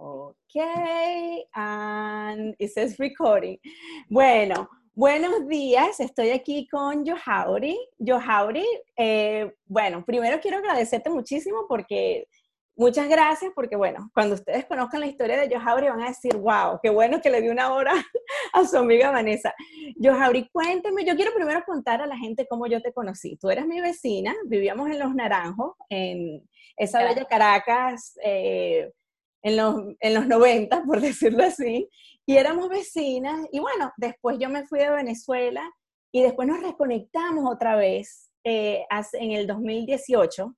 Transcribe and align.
Ok, 0.00 0.54
and 1.54 2.54
it 2.60 2.72
says 2.72 2.96
recording. 2.98 3.58
Bueno, 4.08 4.68
buenos 4.94 5.48
días, 5.48 5.98
estoy 5.98 6.30
aquí 6.30 6.68
con 6.68 7.04
Johauri. 7.04 7.76
Johauri, 7.98 8.64
eh, 8.96 9.52
bueno, 9.66 10.04
primero 10.04 10.38
quiero 10.40 10.58
agradecerte 10.58 11.10
muchísimo 11.10 11.66
porque 11.68 12.28
muchas 12.76 13.08
gracias, 13.08 13.50
porque 13.56 13.74
bueno, 13.74 14.08
cuando 14.14 14.36
ustedes 14.36 14.66
conozcan 14.66 15.00
la 15.00 15.08
historia 15.08 15.36
de 15.36 15.52
Johauri 15.52 15.88
van 15.88 16.02
a 16.02 16.10
decir, 16.10 16.36
wow, 16.36 16.78
qué 16.80 16.90
bueno 16.90 17.20
que 17.20 17.30
le 17.30 17.42
di 17.42 17.48
una 17.48 17.74
hora 17.74 17.92
a 18.52 18.64
su 18.64 18.78
amiga 18.78 19.10
Vanessa. 19.10 19.52
Johauri, 20.00 20.48
cuénteme, 20.52 21.04
yo 21.04 21.16
quiero 21.16 21.34
primero 21.34 21.64
contar 21.66 22.02
a 22.02 22.06
la 22.06 22.16
gente 22.16 22.46
cómo 22.48 22.68
yo 22.68 22.80
te 22.80 22.92
conocí. 22.92 23.36
Tú 23.36 23.50
eras 23.50 23.66
mi 23.66 23.80
vecina, 23.80 24.32
vivíamos 24.46 24.90
en 24.90 25.00
Los 25.00 25.12
Naranjos, 25.12 25.74
en 25.88 26.48
esa 26.76 27.02
bella 27.02 27.24
Caracas. 27.24 28.16
Eh, 28.22 28.92
en 29.42 29.56
los, 29.56 29.76
en 30.00 30.14
los 30.14 30.26
90, 30.26 30.84
por 30.84 31.00
decirlo 31.00 31.44
así, 31.44 31.88
y 32.26 32.36
éramos 32.36 32.68
vecinas, 32.68 33.46
y 33.52 33.60
bueno, 33.60 33.92
después 33.96 34.38
yo 34.38 34.48
me 34.48 34.66
fui 34.66 34.80
de 34.80 34.90
Venezuela 34.90 35.62
y 36.12 36.22
después 36.22 36.48
nos 36.48 36.62
reconectamos 36.62 37.50
otra 37.50 37.76
vez 37.76 38.30
eh, 38.44 38.84
en 39.14 39.32
el 39.32 39.46
2018, 39.46 40.54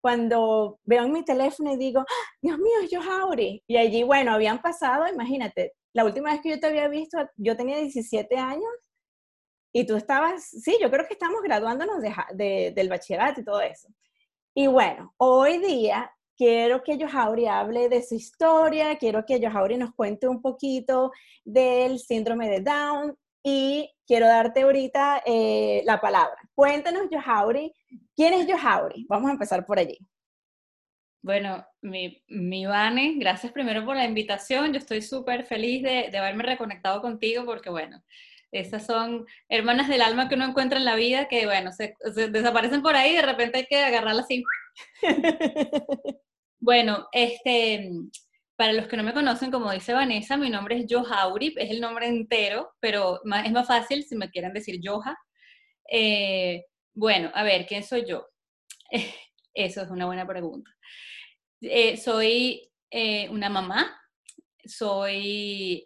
cuando 0.00 0.78
veo 0.84 1.04
en 1.04 1.12
mi 1.12 1.24
teléfono 1.24 1.72
y 1.72 1.76
digo, 1.76 2.00
¡Ah, 2.00 2.30
Dios 2.40 2.58
mío, 2.58 2.74
es 2.82 2.90
Johauri, 2.94 3.62
y 3.66 3.76
allí, 3.76 4.02
bueno, 4.04 4.32
habían 4.32 4.60
pasado, 4.62 5.08
imagínate, 5.08 5.74
la 5.92 6.04
última 6.04 6.32
vez 6.32 6.40
que 6.40 6.50
yo 6.50 6.60
te 6.60 6.68
había 6.68 6.88
visto, 6.88 7.18
yo 7.36 7.56
tenía 7.56 7.78
17 7.78 8.36
años, 8.36 8.70
y 9.72 9.86
tú 9.86 9.96
estabas, 9.96 10.44
sí, 10.44 10.76
yo 10.80 10.90
creo 10.90 11.06
que 11.06 11.14
estamos 11.14 11.42
graduándonos 11.42 12.00
de, 12.00 12.72
del 12.74 12.88
bachillerato 12.88 13.40
y 13.40 13.44
todo 13.44 13.60
eso. 13.60 13.88
Y 14.54 14.66
bueno, 14.66 15.14
hoy 15.18 15.58
día 15.58 16.10
quiero 16.38 16.84
que 16.84 16.96
Johauri 16.96 17.46
hable 17.46 17.88
de 17.88 18.02
su 18.02 18.14
historia, 18.14 18.96
quiero 18.96 19.26
que 19.26 19.40
Johauri 19.40 19.76
nos 19.76 19.92
cuente 19.92 20.28
un 20.28 20.40
poquito 20.40 21.10
del 21.44 21.98
síndrome 21.98 22.48
de 22.48 22.60
Down 22.60 23.18
y 23.42 23.92
quiero 24.06 24.26
darte 24.28 24.62
ahorita 24.62 25.22
eh, 25.26 25.82
la 25.84 26.00
palabra. 26.00 26.38
Cuéntanos, 26.54 27.08
Johauri, 27.10 27.74
¿quién 28.14 28.34
es 28.34 28.46
Johauri? 28.46 29.04
Vamos 29.08 29.28
a 29.28 29.32
empezar 29.32 29.66
por 29.66 29.80
allí. 29.80 29.98
Bueno, 31.20 31.66
mi, 31.82 32.22
mi 32.28 32.66
Vane, 32.66 33.14
gracias 33.16 33.52
primero 33.52 33.84
por 33.84 33.96
la 33.96 34.04
invitación. 34.04 34.72
Yo 34.72 34.78
estoy 34.78 35.02
súper 35.02 35.44
feliz 35.44 35.82
de, 35.82 36.08
de 36.10 36.18
haberme 36.18 36.44
reconectado 36.44 37.02
contigo 37.02 37.44
porque, 37.44 37.68
bueno, 37.68 38.00
esas 38.52 38.86
son 38.86 39.26
hermanas 39.48 39.88
del 39.88 40.02
alma 40.02 40.28
que 40.28 40.36
uno 40.36 40.46
encuentra 40.46 40.78
en 40.78 40.84
la 40.84 40.94
vida 40.94 41.26
que, 41.26 41.46
bueno, 41.46 41.72
se, 41.72 41.96
se 42.14 42.28
desaparecen 42.28 42.80
por 42.80 42.94
ahí 42.94 43.10
y 43.10 43.16
de 43.16 43.22
repente 43.22 43.58
hay 43.58 43.66
que 43.66 43.82
agarrarlas 43.82 44.26
así. 44.26 44.44
Bueno, 46.60 47.08
este, 47.12 47.90
para 48.56 48.72
los 48.72 48.88
que 48.88 48.96
no 48.96 49.04
me 49.04 49.14
conocen, 49.14 49.50
como 49.52 49.70
dice 49.70 49.92
Vanessa, 49.92 50.36
mi 50.36 50.50
nombre 50.50 50.76
es 50.78 50.86
Johauri, 50.88 51.54
es 51.56 51.70
el 51.70 51.80
nombre 51.80 52.08
entero, 52.08 52.72
pero 52.80 53.20
es 53.44 53.52
más 53.52 53.66
fácil 53.68 54.04
si 54.04 54.16
me 54.16 54.30
quieren 54.30 54.52
decir 54.52 54.80
Joha. 54.82 55.16
Eh, 55.90 56.64
bueno, 56.94 57.30
a 57.34 57.44
ver, 57.44 57.66
¿quién 57.66 57.84
soy 57.84 58.04
yo? 58.06 58.26
Eso 59.54 59.82
es 59.82 59.90
una 59.90 60.06
buena 60.06 60.26
pregunta. 60.26 60.70
Eh, 61.60 61.96
soy 61.96 62.68
eh, 62.90 63.28
una 63.30 63.48
mamá, 63.48 63.97
soy 64.68 65.84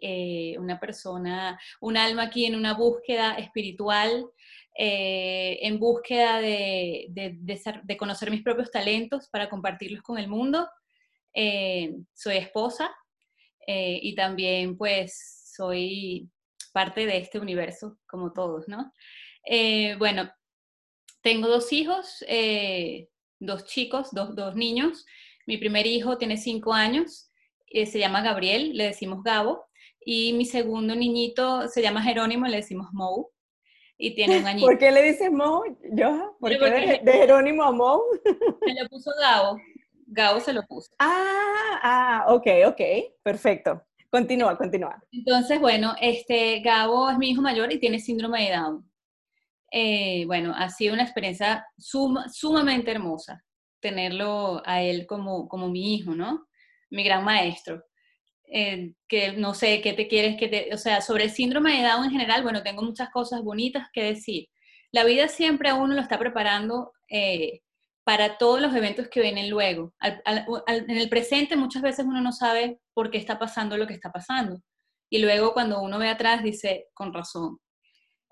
una 0.59 0.79
persona, 0.79 1.59
un 1.81 1.97
alma 1.97 2.23
aquí 2.23 2.45
en 2.45 2.55
una 2.55 2.73
búsqueda 2.73 3.35
espiritual, 3.35 4.25
eh, 4.75 5.59
en 5.61 5.79
búsqueda 5.79 6.41
de, 6.41 7.05
de, 7.09 7.97
conocer 7.97 8.31
mis 8.31 8.41
propios 8.41 8.71
talentos 8.71 9.29
para 9.29 9.47
compartirlos 9.47 10.01
con 10.01 10.17
el 10.17 10.27
mundo. 10.27 10.67
Eh, 11.31 11.93
soy 12.13 12.37
esposa 12.37 12.91
eh, 13.67 13.99
y 14.01 14.15
también 14.15 14.75
pues 14.75 15.51
soy 15.55 16.27
parte 16.73 17.05
de 17.05 17.17
este 17.17 17.39
universo 17.39 17.99
como 18.07 18.33
todos, 18.33 18.67
¿no? 18.67 18.91
bueno, 19.99 20.31
tengo 21.21 21.47
dos 21.49 21.71
hijos, 21.73 22.23
dos 23.39 23.65
chicos, 23.65 24.07
dos, 24.11 24.35
dos, 24.35 24.55
niños. 24.55 25.05
Mi 25.45 25.57
primer 25.57 25.85
hijo 25.85 26.17
tiene 26.17 26.37
cinco 26.37 26.73
años, 26.73 27.29
se 27.73 27.99
llama 27.99 28.21
Gabriel, 28.21 28.75
le 28.75 28.85
decimos 28.85 29.23
Gabo, 29.23 29.65
y 30.05 30.33
mi 30.33 30.45
segundo 30.45 30.95
niñito 30.95 31.67
se 31.67 31.81
llama 31.81 32.03
Jerónimo, 32.03 32.45
le 32.47 32.57
decimos 32.57 32.89
Mou 32.93 33.31
y 33.97 34.15
tiene 34.15 34.39
un 34.39 34.47
añito. 34.47 34.67
¿Por 34.67 34.77
qué 34.77 34.91
le 34.91 35.03
dices 35.03 35.31
Mo, 35.31 35.63
Yo, 35.91 36.35
¿Por 36.39 36.51
qué 36.51 37.01
de, 37.03 37.11
Jerónimo 37.11 37.63
a 37.63 37.71
Mo? 37.71 38.01
Se 38.23 38.81
lo 38.81 38.89
puso 38.89 39.11
Gabo. 39.19 39.57
Gabo 40.07 40.39
se 40.39 40.53
lo 40.53 40.63
puso. 40.63 40.91
Ah, 40.99 41.79
ah, 41.81 42.25
ok, 42.33 42.47
ok, 42.67 42.81
perfecto. 43.23 43.81
Continúa, 44.09 44.57
continúa. 44.57 45.01
Entonces, 45.11 45.59
bueno, 45.59 45.95
este, 45.99 46.59
Gabo 46.59 47.09
es 47.09 47.17
mi 47.17 47.31
hijo 47.31 47.41
mayor 47.41 47.73
y 47.73 47.79
tiene 47.79 47.99
síndrome 47.99 48.43
de 48.43 48.55
Down. 48.55 48.91
Eh, 49.71 50.25
bueno, 50.27 50.53
ha 50.55 50.69
sido 50.69 50.93
una 50.93 51.03
experiencia 51.03 51.65
sumamente 51.77 52.91
hermosa 52.91 53.43
tenerlo 53.79 54.61
a 54.65 54.81
él 54.83 55.07
como, 55.07 55.47
como 55.47 55.67
mi 55.67 55.95
hijo, 55.95 56.13
¿no? 56.13 56.45
Mi 56.93 57.03
gran 57.03 57.23
maestro. 57.23 57.83
Eh, 58.45 58.93
que 59.07 59.33
no 59.33 59.53
sé, 59.53 59.81
¿qué 59.81 59.93
te 59.93 60.07
quieres 60.07 60.37
que 60.37 60.47
te, 60.47 60.73
o 60.73 60.77
sea, 60.77 61.01
sobre 61.01 61.23
el 61.25 61.31
síndrome 61.31 61.75
de 61.75 61.87
Down 61.87 62.05
en 62.05 62.11
general, 62.11 62.43
bueno, 62.43 62.61
tengo 62.61 62.83
muchas 62.83 63.09
cosas 63.09 63.41
bonitas 63.41 63.87
que 63.91 64.03
decir. 64.03 64.47
La 64.91 65.03
vida 65.03 65.27
siempre 65.27 65.69
a 65.69 65.75
uno 65.75 65.95
lo 65.95 66.01
está 66.01 66.19
preparando 66.19 66.93
eh, 67.09 67.61
para 68.03 68.37
todos 68.37 68.61
los 68.61 68.75
eventos 68.75 69.07
que 69.09 69.21
vienen 69.21 69.49
luego. 69.49 69.93
en 70.01 70.97
el 70.97 71.09
presente 71.09 71.55
muchas 71.55 71.81
veces 71.81 72.05
uno 72.05 72.21
no 72.21 72.31
sabe 72.31 72.79
por 72.93 73.09
qué 73.09 73.17
está 73.17 73.39
pasando 73.39 73.77
lo 73.77 73.87
que 73.87 73.93
está 73.93 74.11
pasando. 74.11 74.61
Y 75.09 75.19
luego 75.19 75.53
cuando 75.53 75.81
uno 75.81 75.99
ve 75.99 76.09
atrás 76.09 76.43
dice, 76.43 76.87
con 76.93 77.13
razón. 77.13 77.59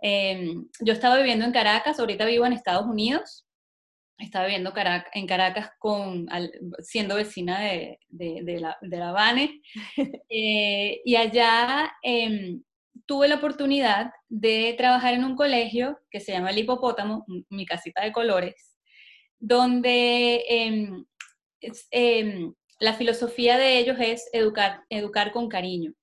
Em, 0.02 0.68
yo 0.82 0.94
estaba 0.94 1.18
viviendo 1.18 1.46
en 1.46 1.52
Caracas, 1.52 2.00
ahorita 2.00 2.26
vivo 2.26 2.46
en 2.46 2.54
Estados 2.54 2.86
Unidos, 2.88 3.46
estaba 4.22 4.46
viviendo 4.46 4.74
en 5.14 5.28
Caracas 5.28 5.72
con, 5.80 6.28
siendo 6.80 7.16
vecina 7.16 7.60
de, 7.60 8.00
de, 8.10 8.60
la, 8.60 8.78
de 8.82 8.98
la 8.98 9.38
eh, 10.30 11.02
y 11.04 11.16
allá 11.16 11.92
em, 12.02 12.64
tuve 13.06 13.28
la 13.28 13.36
oportunidad 13.36 14.12
de 14.30 14.74
trabajar 14.78 15.14
en 15.14 15.24
un 15.24 15.36
colegio 15.36 16.00
que 16.10 16.20
se 16.20 16.32
llama 16.32 16.52
El 16.52 16.60
Hipopótamo, 16.60 17.26
mi 17.50 17.66
casita 17.66 18.04
de 18.04 18.12
colores, 18.12 18.78
donde 19.40 20.44
em, 20.48 21.06
em, 21.92 22.54
la 22.80 22.94
filosofía 22.94 23.58
de 23.58 23.80
ellos 23.80 23.98
es 24.00 24.30
educar, 24.34 24.84
educar 24.90 25.32
con 25.32 25.50
cariño. 25.50 25.94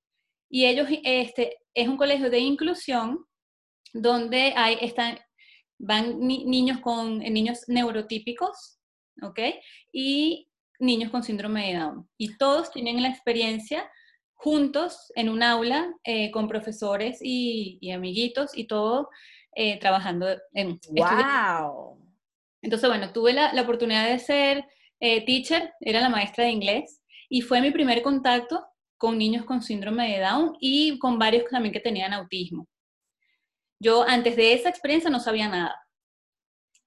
Y 0.51 0.67
ellos, 0.67 0.89
este, 1.05 1.59
es 1.75 1.89
un 1.89 1.97
colegio 1.97 2.31
de 2.31 2.39
inclusión 2.39 3.25
donde 3.93 4.53
hay, 4.57 4.79
están, 4.81 5.19
van 5.79 6.19
niños 6.21 6.81
con 6.81 7.23
eh, 7.23 7.31
niños 7.31 7.65
neurotípicos, 7.69 8.79
¿ok? 9.23 9.41
Y 9.93 10.49
niños 10.79 11.11
con 11.11 11.23
síndrome 11.23 11.69
de 11.69 11.79
Down. 11.79 12.09
Y 12.17 12.37
todos 12.37 12.71
tienen 12.71 13.03
la 13.03 13.09
experiencia 13.09 13.89
juntos 14.35 15.13
en 15.17 15.29
un 15.29 15.43
aula 15.43 15.93
eh, 16.05 16.31
con 16.31 16.49
profesores 16.49 17.19
y, 17.23 17.91
amiguitos 17.91 18.57
y 18.57 18.67
todo 18.67 19.09
eh, 19.55 19.79
trabajando 19.79 20.29
en... 20.53 20.79
¡Wow! 20.91 21.99
Entonces, 22.63 22.89
bueno, 22.89 23.13
tuve 23.13 23.33
la, 23.33 23.53
la 23.53 23.63
oportunidad 23.63 24.09
de 24.09 24.19
ser 24.19 24.65
teacher, 25.01 25.73
era 25.81 26.01
la 26.01 26.09
maestra 26.09 26.43
de 26.43 26.51
inglés, 26.51 27.03
y 27.29 27.41
fue 27.43 27.61
mi 27.61 27.71
primer 27.71 28.03
contacto 28.03 28.67
con 28.97 29.17
niños 29.17 29.45
con 29.45 29.63
síndrome 29.63 30.11
de 30.11 30.21
Down 30.21 30.57
y 30.59 30.99
con 30.99 31.21
varios 31.21 31.45
también 31.49 31.73
que 31.73 31.79
tenían 31.79 32.13
autismo. 32.13 32.67
Yo 33.81 34.03
antes 34.03 34.37
de 34.37 34.53
esa 34.53 34.69
experiencia 34.69 35.11
no 35.11 35.21
sabía 35.21 35.49
nada. 35.49 35.77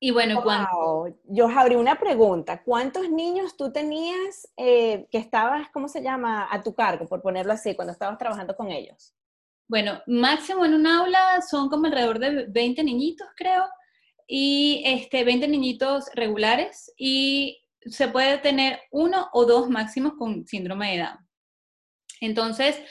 Y 0.04 0.12
bueno, 0.12 0.42
cuando... 0.42 1.16
Yo 1.26 1.48
abrí 1.48 1.76
una 1.76 2.00
pregunta. 2.00 2.64
¿Cuántos 2.64 3.10
niños 3.10 3.56
tú 3.56 3.72
tenías 3.72 4.50
eh, 4.58 5.08
que 5.12 5.20
estabas, 5.20 5.70
¿cómo 5.72 5.88
se 5.88 6.02
llama?, 6.02 6.48
a 6.52 6.64
tu 6.64 6.74
cargo, 6.74 7.08
por 7.08 7.22
ponerlo 7.22 7.54
así, 7.54 7.76
cuando 7.76 7.94
estabas 7.94 8.18
trabajando 8.18 8.56
con 8.56 8.72
ellos? 8.72 9.14
Bueno, 9.68 10.02
máximo 10.08 10.66
en 10.66 10.74
un 10.74 10.88
aula 10.88 11.42
son 11.48 11.70
como 11.70 11.86
alrededor 11.86 12.20
de 12.20 12.46
20 12.50 12.84
niñitos, 12.84 13.28
creo, 13.36 13.64
y 14.28 14.82
este, 14.86 15.24
20 15.24 15.48
niñitos 15.48 16.10
regulares, 16.14 16.92
y 16.98 17.62
se 17.86 18.08
puede 18.08 18.40
tener 18.40 18.80
uno 18.92 19.30
o 19.34 19.46
dos 19.46 19.70
máximos 19.70 20.14
con 20.18 20.46
síndrome 20.48 20.94
de 20.94 21.04
Down. 21.04 21.30
Entonces, 22.22 22.82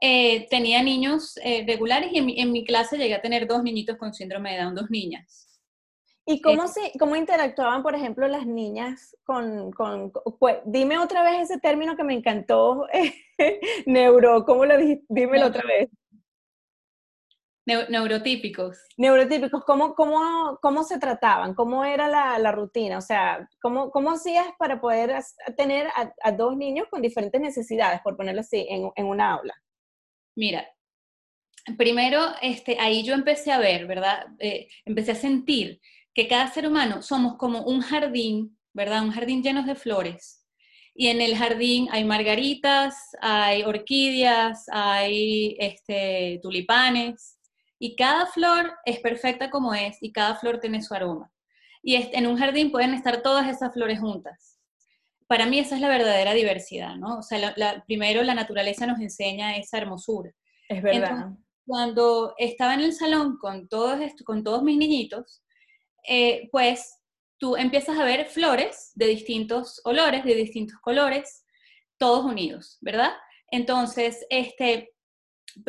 eh, 0.00 0.46
tenía 0.48 0.82
niños 0.82 1.36
eh, 1.42 1.64
regulares 1.66 2.10
y 2.12 2.40
en 2.40 2.52
mi, 2.52 2.64
clase 2.64 2.96
llegué 2.96 3.14
a 3.14 3.22
tener 3.22 3.48
dos 3.48 3.62
niñitos 3.62 3.96
con 3.96 4.14
síndrome 4.14 4.52
de 4.52 4.62
Down, 4.62 4.74
dos 4.74 4.90
niñas. 4.90 5.46
¿Y 6.24 6.40
cómo, 6.40 6.64
eh, 6.64 6.68
se, 6.68 6.92
cómo 6.98 7.16
interactuaban, 7.16 7.82
por 7.82 7.94
ejemplo, 7.94 8.28
las 8.28 8.46
niñas 8.46 9.16
con, 9.24 9.72
con, 9.72 10.12
dime 10.66 10.98
otra 10.98 11.22
vez 11.24 11.40
ese 11.50 11.58
término 11.58 11.96
que 11.96 12.04
me 12.04 12.14
encantó, 12.14 12.86
neuro, 13.86 14.44
¿cómo 14.44 14.66
lo 14.66 14.76
dijiste? 14.76 15.06
Dímelo 15.08 15.46
otra 15.46 15.64
vez. 15.66 15.88
neurotípicos. 17.88 18.78
Neurotípicos, 18.98 19.64
¿cómo, 19.64 19.94
cómo, 19.94 20.58
cómo 20.62 20.84
se 20.84 20.98
trataban? 20.98 21.54
¿Cómo 21.54 21.84
era 21.84 22.08
la, 22.08 22.38
la 22.38 22.52
rutina? 22.52 22.98
O 22.98 23.02
sea, 23.02 23.48
¿cómo, 23.60 23.90
¿cómo, 23.90 24.10
hacías 24.10 24.46
para 24.58 24.80
poder 24.80 25.12
tener 25.56 25.88
a, 26.22 26.32
dos 26.32 26.56
niños 26.56 26.86
con 26.88 27.02
diferentes 27.02 27.40
necesidades, 27.40 28.00
por 28.02 28.16
ponerlo 28.16 28.42
así, 28.42 28.64
en, 28.68 28.90
en 28.94 29.06
una 29.06 29.32
aula? 29.32 29.54
Mira, 30.38 30.68
primero, 31.76 32.20
este, 32.40 32.76
ahí 32.78 33.02
yo 33.02 33.12
empecé 33.12 33.50
a 33.50 33.58
ver, 33.58 33.88
¿verdad? 33.88 34.24
Eh, 34.38 34.68
empecé 34.84 35.10
a 35.10 35.16
sentir 35.16 35.80
que 36.14 36.28
cada 36.28 36.46
ser 36.46 36.68
humano 36.68 37.02
somos 37.02 37.36
como 37.36 37.62
un 37.62 37.80
jardín, 37.80 38.56
¿verdad? 38.72 39.02
Un 39.02 39.10
jardín 39.10 39.42
lleno 39.42 39.64
de 39.64 39.74
flores. 39.74 40.46
Y 40.94 41.08
en 41.08 41.20
el 41.20 41.36
jardín 41.36 41.88
hay 41.90 42.04
margaritas, 42.04 42.94
hay 43.20 43.64
orquídeas, 43.64 44.66
hay 44.70 45.56
este, 45.58 46.38
tulipanes, 46.40 47.36
y 47.80 47.96
cada 47.96 48.26
flor 48.26 48.74
es 48.84 49.00
perfecta 49.00 49.50
como 49.50 49.74
es, 49.74 49.98
y 50.00 50.12
cada 50.12 50.36
flor 50.36 50.60
tiene 50.60 50.82
su 50.82 50.94
aroma. 50.94 51.32
Y 51.82 51.96
en 51.96 52.28
un 52.28 52.38
jardín 52.38 52.70
pueden 52.70 52.94
estar 52.94 53.22
todas 53.22 53.48
esas 53.48 53.74
flores 53.74 53.98
juntas. 53.98 54.57
Para 55.28 55.46
mí 55.46 55.58
esa 55.58 55.76
es 55.76 55.80
la 55.80 55.88
verdadera 55.88 56.32
diversidad, 56.32 56.96
¿no? 56.96 57.18
O 57.18 57.22
sea, 57.22 57.54
primero 57.86 58.22
la 58.22 58.34
naturaleza 58.34 58.86
nos 58.86 58.98
enseña 58.98 59.56
esa 59.56 59.78
hermosura. 59.78 60.32
Es 60.68 60.82
verdad 60.82 61.36
cuando 61.68 62.34
estaba 62.38 62.72
en 62.72 62.80
el 62.80 62.94
salón 62.94 63.36
con 63.36 63.68
todos, 63.68 64.00
con 64.24 64.42
todos 64.42 64.62
mis 64.62 64.78
niñitos, 64.78 65.44
eh, 66.08 66.48
pues 66.50 66.98
tú 67.36 67.56
empiezas 67.56 67.98
a 67.98 68.04
ver 68.04 68.24
flores 68.24 68.92
de 68.94 69.06
distintos 69.06 69.78
olores, 69.84 70.24
de 70.24 70.34
distintos 70.34 70.78
colores, 70.80 71.44
todos 71.98 72.24
unidos, 72.24 72.78
¿verdad? 72.80 73.12
Entonces, 73.50 74.26
este, 74.30 74.94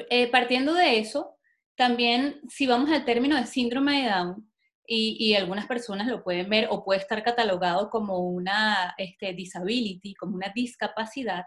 eh, 0.09 0.31
partiendo 0.31 0.73
de 0.73 0.99
eso, 0.99 1.37
también 1.75 2.39
si 2.47 2.65
vamos 2.65 2.89
al 2.91 3.03
término 3.03 3.35
de 3.35 3.45
síndrome 3.45 4.03
de 4.03 4.09
Down, 4.09 4.48
y, 4.91 5.17
y, 5.19 5.35
algunas 5.35 5.67
personas 5.67 6.07
lo 6.07 6.23
pueden 6.23 6.49
ver 6.49 6.67
o 6.71 6.83
puede 6.83 6.99
estar 6.99 7.23
catalogado 7.23 7.91
como 7.91 8.17
una 8.17 8.95
este, 8.97 9.33
disability, 9.33 10.15
como 10.15 10.35
una 10.35 10.51
discapacidad, 10.53 11.43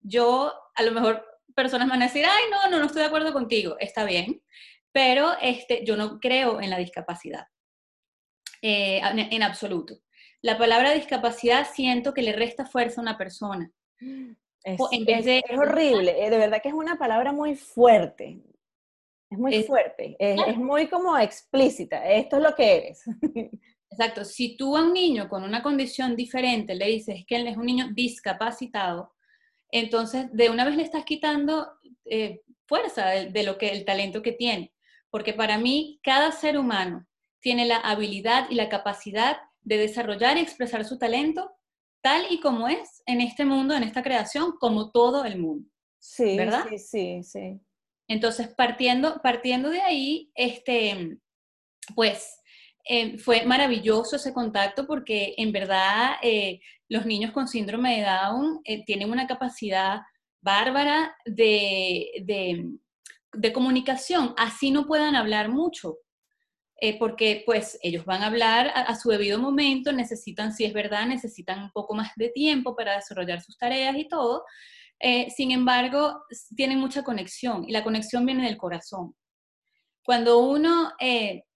yo 0.00 0.54
a 0.74 0.82
lo 0.84 0.92
mejor 0.92 1.26
personas 1.54 1.88
van 1.88 2.02
a 2.02 2.06
decir, 2.06 2.24
ay, 2.24 2.44
no, 2.50 2.70
no, 2.70 2.78
no 2.78 2.86
estoy 2.86 3.00
de 3.00 3.08
acuerdo 3.08 3.32
contigo, 3.32 3.76
está 3.80 4.04
bien, 4.04 4.40
pero 4.92 5.32
este, 5.42 5.84
yo 5.84 5.96
no 5.96 6.20
creo 6.20 6.60
en 6.60 6.70
la 6.70 6.78
discapacidad, 6.78 7.46
eh, 8.62 9.00
en, 9.02 9.42
absoluto. 9.42 9.98
La 10.42 10.56
palabra 10.56 10.92
discapacidad 10.92 11.66
siento 11.70 12.14
que 12.14 12.22
le 12.22 12.32
resta 12.32 12.66
fuerza 12.66 13.00
a 13.00 13.02
una 13.02 13.18
persona. 13.18 13.70
Es, 14.62 14.80
horrible, 14.80 16.24
eh, 16.24 16.30
de 16.30 16.38
verdad 16.38 16.60
que 16.62 16.68
es 16.68 16.74
una 16.74 16.98
palabra 16.98 17.32
muy 17.32 17.56
fuerte, 17.56 18.40
es 19.30 19.38
muy 19.38 19.62
fuerte, 19.64 20.16
es, 20.18 20.56
muy 20.56 20.88
como 20.88 21.16
explícita, 21.18 22.04
esto 22.08 22.36
es 22.36 22.42
lo 22.42 22.54
que 22.54 22.76
eres. 22.76 23.02
Exacto, 23.90 24.24
si 24.24 24.56
tú 24.56 24.76
a 24.76 24.82
un 24.82 24.92
niño 24.92 25.28
con 25.28 25.42
una 25.42 25.62
condición 25.62 26.16
diferente 26.16 26.74
le 26.74 26.86
dices 26.86 27.24
que 27.26 27.36
él 27.36 27.46
es 27.46 27.56
un 27.56 27.66
niño 27.66 27.88
discapacitado, 27.94 29.14
entonces 29.70 30.26
de 30.32 30.50
una 30.50 30.64
vez 30.64 30.76
le 30.76 30.82
estás 30.82 31.04
quitando 31.04 31.68
eh, 32.04 32.42
fuerza 32.66 33.06
de, 33.06 33.42
lo 33.42 33.58
que 33.58 33.70
el 33.70 33.84
talento 33.84 34.22
que 34.22 34.32
tiene, 34.32 34.72
porque 35.10 35.32
para 35.32 35.58
mí 35.58 36.00
cada 36.02 36.32
ser 36.32 36.58
humano 36.58 37.06
tiene 37.40 37.64
la 37.64 37.76
habilidad 37.78 38.48
y 38.50 38.54
la 38.54 38.68
capacidad 38.68 39.38
de 39.62 39.78
desarrollar 39.78 40.36
y 40.36 40.40
expresar 40.40 40.84
su 40.84 40.98
talento 40.98 41.52
tal 42.00 42.26
y 42.30 42.40
como 42.40 42.68
es 42.68 43.02
en 43.06 43.20
este 43.20 43.44
mundo, 43.44 43.74
en 43.74 43.82
esta 43.82 44.02
creación, 44.02 44.52
como 44.60 44.92
todo 44.92 45.24
el 45.24 45.38
mundo. 45.38 45.68
Sí, 45.98 46.36
¿verdad? 46.36 46.66
Sí, 46.68 46.78
sí, 46.78 47.22
sí. 47.24 47.60
Entonces, 48.08 48.48
partiendo, 48.48 49.20
partiendo 49.22 49.70
de 49.70 49.80
ahí, 49.80 50.30
este, 50.34 51.18
pues 51.94 52.40
eh, 52.88 53.18
fue 53.18 53.44
maravilloso 53.44 54.14
ese 54.14 54.32
contacto 54.32 54.86
porque 54.86 55.34
en 55.38 55.50
verdad 55.50 56.14
eh, 56.22 56.60
los 56.88 57.04
niños 57.04 57.32
con 57.32 57.48
síndrome 57.48 57.96
de 57.96 58.04
Down 58.04 58.60
eh, 58.64 58.84
tienen 58.84 59.10
una 59.10 59.26
capacidad 59.26 60.02
bárbara 60.40 61.16
de, 61.24 62.22
de, 63.32 63.52
comunicación, 63.52 64.34
así 64.36 64.70
no 64.70 64.86
puedan 64.86 65.16
hablar 65.16 65.48
mucho, 65.48 65.98
porque 66.98 67.42
pues 67.44 67.78
ellos 67.82 68.04
van 68.04 68.22
a 68.22 68.26
hablar 68.26 68.70
a, 68.74 68.94
su 68.94 69.10
debido 69.10 69.38
momento, 69.38 69.92
necesitan, 69.92 70.52
si 70.52 70.64
es 70.64 70.72
verdad, 70.72 71.06
necesitan 71.06 71.64
un 71.64 71.70
poco 71.70 71.94
más 71.94 72.12
de 72.16 72.28
tiempo 72.28 72.76
para 72.76 72.94
desarrollar 72.96 73.40
sus 73.40 73.58
tareas 73.58 73.96
y 73.96 74.08
todo, 74.08 74.44
sin 75.00 75.50
embargo, 75.50 76.22
tienen 76.56 76.78
mucha 76.78 77.02
conexión 77.02 77.64
y 77.68 77.72
la 77.72 77.84
conexión 77.84 78.24
viene 78.24 78.44
del 78.44 78.56
corazón. 78.56 79.14
Cuando 80.02 80.38
uno 80.38 80.92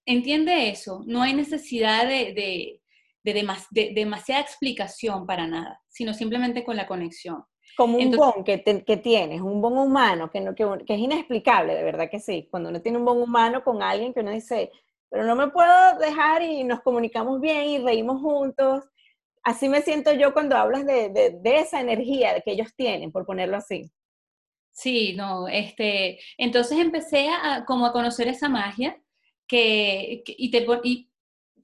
entiende 0.04 0.70
eso, 0.70 1.02
no 1.06 1.22
hay 1.22 1.34
necesidad 1.34 2.06
de, 2.06 2.80
de, 3.24 3.92
demasiada 3.94 4.40
explicación 4.40 5.26
para 5.26 5.46
nada, 5.46 5.80
sino 5.88 6.14
simplemente 6.14 6.64
con 6.64 6.76
la 6.76 6.86
conexión. 6.86 7.44
Como 7.76 7.98
un 7.98 8.10
bon 8.10 8.44
que, 8.44 8.62
que, 8.62 8.96
tienes, 8.96 9.40
un 9.40 9.62
bon 9.62 9.78
humano, 9.78 10.30
que, 10.30 10.40
no, 10.40 10.54
que, 10.54 10.64
es 10.64 10.98
inexplicable, 10.98 11.74
de 11.74 11.84
verdad 11.84 12.10
que 12.10 12.20
sí. 12.20 12.48
Cuando 12.50 12.68
uno 12.68 12.82
tiene 12.82 12.98
un 12.98 13.04
bon 13.04 13.22
humano 13.22 13.62
con 13.62 13.82
alguien 13.82 14.12
que 14.12 14.20
uno 14.20 14.32
dice, 14.32 14.70
pero 15.08 15.24
no 15.24 15.36
me 15.36 15.48
puedo 15.48 15.98
dejar 15.98 16.42
y 16.42 16.64
nos 16.64 16.80
comunicamos 16.80 17.40
bien 17.40 17.68
y 17.68 17.78
reímos 17.78 18.20
juntos. 18.20 18.84
Así 19.42 19.68
me 19.68 19.82
siento 19.82 20.12
yo 20.12 20.32
cuando 20.32 20.56
hablas 20.56 20.84
de, 20.84 21.40
esa 21.44 21.80
energía 21.80 22.40
que 22.40 22.52
ellos 22.52 22.74
tienen, 22.76 23.10
por 23.10 23.24
ponerlo 23.24 23.56
así. 23.56 23.90
Sí, 24.72 25.14
no, 25.14 25.48
este, 25.48 26.20
entonces 26.38 26.78
empecé 26.78 27.28
a, 27.28 27.64
como 27.66 27.86
a 27.86 27.92
conocer 27.92 28.28
esa 28.28 28.48
magia 28.48 29.00
que, 29.46 30.22
y, 30.26 30.50
te, 30.50 30.66
y 30.84 31.10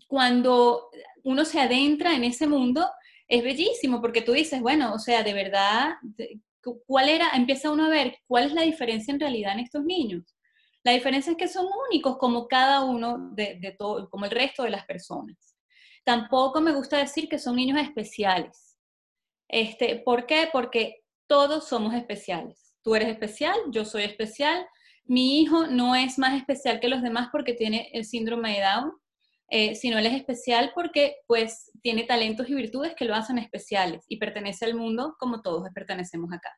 cuando 0.08 0.90
uno 1.22 1.44
se 1.44 1.60
adentra 1.60 2.14
en 2.14 2.24
ese 2.24 2.46
mundo, 2.46 2.88
es 3.28 3.42
bellísimo 3.42 4.00
porque 4.00 4.22
tú 4.22 4.32
dices, 4.32 4.60
bueno, 4.60 4.94
o 4.94 4.98
sea, 4.98 5.22
de 5.22 5.34
verdad, 5.34 5.94
¿cuál 6.86 7.08
era? 7.08 7.30
Empieza 7.34 7.70
uno 7.70 7.86
a 7.86 7.90
ver 7.90 8.18
cuál 8.26 8.44
es 8.44 8.52
la 8.52 8.62
diferencia 8.62 9.12
en 9.12 9.20
realidad 9.20 9.52
en 9.52 9.60
estos 9.60 9.84
niños. 9.84 10.36
La 10.82 10.92
diferencia 10.92 11.32
es 11.32 11.38
que 11.38 11.48
son 11.48 11.66
únicos 11.90 12.16
como 12.18 12.46
cada 12.48 12.84
uno 12.84 13.30
de, 13.32 13.58
de 13.60 13.72
todo, 13.72 14.08
como 14.08 14.24
el 14.24 14.30
resto 14.30 14.62
de 14.62 14.70
las 14.70 14.86
personas. 14.86 15.55
Tampoco 16.06 16.60
me 16.60 16.72
gusta 16.72 16.98
decir 16.98 17.28
que 17.28 17.40
son 17.40 17.56
niños 17.56 17.80
especiales. 17.80 18.78
Este, 19.48 19.96
¿Por 19.96 20.26
qué? 20.26 20.48
Porque 20.52 21.02
todos 21.26 21.66
somos 21.66 21.94
especiales. 21.94 22.76
Tú 22.82 22.94
eres 22.94 23.08
especial, 23.08 23.56
yo 23.72 23.84
soy 23.84 24.04
especial, 24.04 24.64
mi 25.04 25.40
hijo 25.40 25.66
no 25.66 25.96
es 25.96 26.16
más 26.16 26.36
especial 26.36 26.78
que 26.78 26.86
los 26.86 27.02
demás 27.02 27.30
porque 27.32 27.54
tiene 27.54 27.90
el 27.92 28.04
síndrome 28.04 28.54
de 28.54 28.62
Down, 28.62 28.92
eh, 29.50 29.74
sino 29.74 29.98
él 29.98 30.06
es 30.06 30.14
especial 30.14 30.70
porque 30.76 31.16
pues 31.26 31.72
tiene 31.82 32.04
talentos 32.04 32.48
y 32.48 32.54
virtudes 32.54 32.94
que 32.94 33.04
lo 33.04 33.16
hacen 33.16 33.38
especiales 33.38 34.04
y 34.06 34.18
pertenece 34.18 34.64
al 34.64 34.74
mundo 34.74 35.16
como 35.18 35.42
todos 35.42 35.68
pertenecemos 35.74 36.32
acá. 36.32 36.52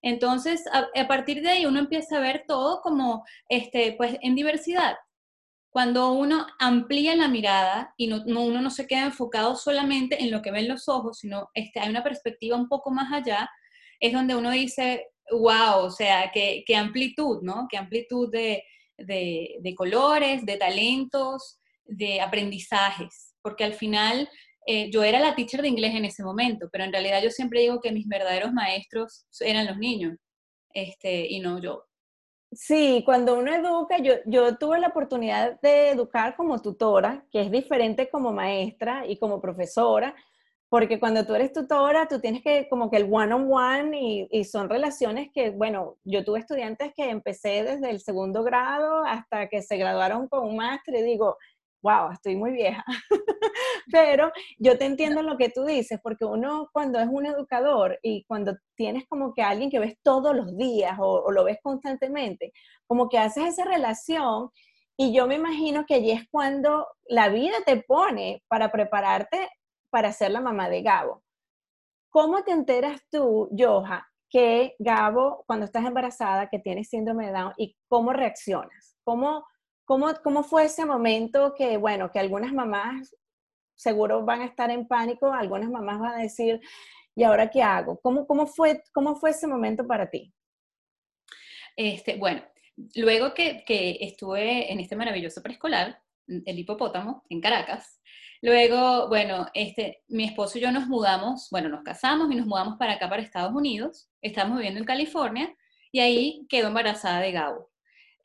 Entonces, 0.00 0.64
a, 0.72 1.06
partir 1.08 1.42
de 1.42 1.50
ahí 1.50 1.66
uno 1.66 1.78
empieza 1.78 2.16
a 2.16 2.20
ver 2.20 2.44
todo 2.48 2.80
como, 2.80 3.24
este, 3.50 3.92
pues, 3.98 4.16
en 4.22 4.34
diversidad. 4.34 4.96
Cuando 5.72 6.12
uno 6.12 6.46
amplía 6.58 7.16
la 7.16 7.28
mirada 7.28 7.94
y 7.96 8.06
no, 8.06 8.22
uno 8.26 8.60
no 8.60 8.68
se 8.68 8.86
queda 8.86 9.06
enfocado 9.06 9.56
solamente 9.56 10.22
en 10.22 10.30
lo 10.30 10.42
que 10.42 10.50
ven 10.50 10.68
los 10.68 10.86
ojos, 10.86 11.20
sino 11.20 11.48
este, 11.54 11.80
hay 11.80 11.88
una 11.88 12.04
perspectiva 12.04 12.58
un 12.58 12.68
poco 12.68 12.90
más 12.90 13.10
allá, 13.10 13.48
es 13.98 14.12
donde 14.12 14.36
uno 14.36 14.50
dice, 14.50 15.06
wow, 15.30 15.84
o 15.84 15.90
sea, 15.90 16.30
qué, 16.30 16.62
amplitud, 16.76 17.40
¿no? 17.40 17.68
Qué 17.70 17.78
amplitud 17.78 18.30
de, 18.30 18.62
colores, 19.74 20.44
de 20.44 20.58
talentos, 20.58 21.58
de 21.86 22.20
aprendizajes, 22.20 23.34
porque 23.40 23.64
al 23.64 23.72
final 23.72 24.28
eh, 24.66 24.90
yo 24.90 25.02
era 25.02 25.20
la 25.20 25.34
teacher 25.34 25.62
de 25.62 25.68
inglés 25.68 25.94
en 25.94 26.04
ese 26.04 26.22
momento, 26.22 26.68
pero 26.70 26.84
en 26.84 26.92
realidad 26.92 27.22
yo 27.22 27.30
siempre 27.30 27.60
digo 27.60 27.80
que 27.80 27.92
mis 27.92 28.06
verdaderos 28.06 28.52
maestros 28.52 29.24
eran 29.40 29.64
los 29.64 29.78
niños, 29.78 30.18
este, 30.74 31.26
y 31.30 31.40
no 31.40 31.58
yo. 31.62 31.86
Sí, 32.54 33.02
cuando 33.06 33.38
uno 33.38 33.54
educa, 33.54 33.96
yo, 33.98 34.14
yo 34.26 34.58
tuve 34.58 34.78
la 34.78 34.88
oportunidad 34.88 35.58
de 35.62 35.88
educar 35.90 36.36
como 36.36 36.60
tutora, 36.60 37.24
que 37.30 37.40
es 37.40 37.50
diferente 37.50 38.10
como 38.10 38.30
maestra 38.30 39.06
y 39.06 39.16
como 39.18 39.40
profesora, 39.40 40.14
porque 40.68 41.00
cuando 41.00 41.24
tú 41.24 41.34
eres 41.34 41.52
tutora, 41.52 42.08
tú 42.08 42.20
tienes 42.20 42.42
que 42.42 42.68
como 42.68 42.90
que 42.90 42.98
el 42.98 43.08
one-on-one 43.10 44.26
y, 44.30 44.44
son 44.44 44.68
relaciones 44.68 45.30
que, 45.32 45.50
bueno, 45.50 45.96
yo 46.04 46.24
tuve 46.24 46.40
estudiantes 46.40 46.92
que 46.94 47.08
empecé 47.10 47.62
desde 47.62 47.90
el 47.90 48.00
segundo 48.00 48.42
grado 48.42 49.02
hasta 49.04 49.48
que 49.48 49.62
se 49.62 49.78
graduaron 49.78 50.28
con 50.28 50.46
un 50.46 50.56
máster 50.56 50.94
y 50.96 51.02
digo, 51.02 51.36
wow, 51.82 52.12
estoy 52.12 52.36
muy 52.36 52.52
vieja. 52.52 52.84
Pero 53.92 54.32
yo 54.58 54.78
te 54.78 54.84
entiendo 54.86 55.22
lo 55.22 55.36
que 55.36 55.50
tú 55.50 55.64
dices, 55.64 56.00
porque 56.02 56.24
uno 56.24 56.68
cuando 56.72 56.98
es 57.00 57.08
un 57.10 57.26
educador 57.26 57.98
y 58.02 58.24
cuando 58.24 58.56
tienes 58.76 59.06
como 59.08 59.34
que 59.34 59.42
alguien 59.42 59.70
que 59.70 59.78
ves 59.78 59.96
todos 60.02 60.34
los 60.34 60.56
días 60.56 60.98
o, 60.98 61.22
o 61.24 61.30
lo 61.32 61.44
ves 61.44 61.58
constantemente, 61.62 62.52
como 62.86 63.08
que 63.08 63.18
haces 63.18 63.46
esa 63.48 63.64
relación 63.64 64.50
y 64.96 65.14
yo 65.14 65.26
me 65.26 65.36
imagino 65.36 65.84
que 65.86 65.94
allí 65.94 66.10
es 66.12 66.28
cuando 66.30 66.86
la 67.06 67.28
vida 67.28 67.56
te 67.66 67.82
pone 67.82 68.42
para 68.48 68.70
prepararte 68.70 69.48
para 69.90 70.12
ser 70.12 70.30
la 70.30 70.40
mamá 70.40 70.68
de 70.68 70.82
Gabo. 70.82 71.22
¿Cómo 72.10 72.42
te 72.44 72.52
enteras 72.52 73.00
tú, 73.10 73.48
Joja, 73.56 74.06
que 74.30 74.74
Gabo, 74.78 75.44
cuando 75.46 75.66
estás 75.66 75.84
embarazada, 75.84 76.48
que 76.48 76.58
tienes 76.58 76.88
síndrome 76.88 77.26
de 77.26 77.32
Down, 77.32 77.52
y 77.56 77.76
cómo 77.88 78.12
reaccionas? 78.12 78.96
¿Cómo, 79.04 79.44
cómo, 79.92 80.10
cómo 80.22 80.42
fue 80.42 80.64
ese 80.64 80.86
momento 80.86 81.54
que, 81.54 81.76
bueno, 81.76 82.10
que 82.10 82.18
algunas 82.18 82.50
mamás 82.54 83.14
seguro 83.74 84.24
van 84.24 84.40
a 84.40 84.46
estar 84.46 84.70
en 84.70 84.88
pánico, 84.88 85.30
algunas 85.30 85.68
mamás 85.68 86.00
van 86.00 86.14
a 86.14 86.22
decir, 86.22 86.62
¿y 87.14 87.24
ahora 87.24 87.50
qué 87.50 87.62
hago? 87.62 88.00
¿Cómo, 88.00 88.26
cómo, 88.26 88.46
fue, 88.46 88.82
cómo 88.94 89.16
fue 89.16 89.32
ese 89.32 89.46
momento 89.46 89.86
para 89.86 90.08
ti? 90.08 90.32
Este, 91.76 92.16
bueno, 92.16 92.42
luego 92.94 93.34
que, 93.34 93.64
que 93.66 93.98
estuve 94.00 94.72
en 94.72 94.80
este 94.80 94.96
maravilloso 94.96 95.42
preescolar, 95.42 96.00
el 96.26 96.58
hipopótamo, 96.58 97.26
en 97.28 97.42
Caracas, 97.42 98.00
luego, 98.40 99.08
bueno, 99.08 99.46
este, 99.52 100.04
mi 100.08 100.24
esposo 100.24 100.56
y 100.56 100.62
yo 100.62 100.72
nos 100.72 100.86
mudamos, 100.86 101.48
bueno, 101.50 101.68
nos 101.68 101.82
casamos 101.82 102.32
y 102.32 102.36
nos 102.36 102.46
mudamos 102.46 102.78
para 102.78 102.94
acá, 102.94 103.10
para 103.10 103.20
Estados 103.20 103.54
Unidos, 103.54 104.08
estamos 104.22 104.56
viviendo 104.56 104.80
en 104.80 104.86
California, 104.86 105.54
y 105.90 106.00
ahí 106.00 106.46
quedó 106.48 106.68
embarazada 106.68 107.20
de 107.20 107.32
Gabo. 107.32 107.70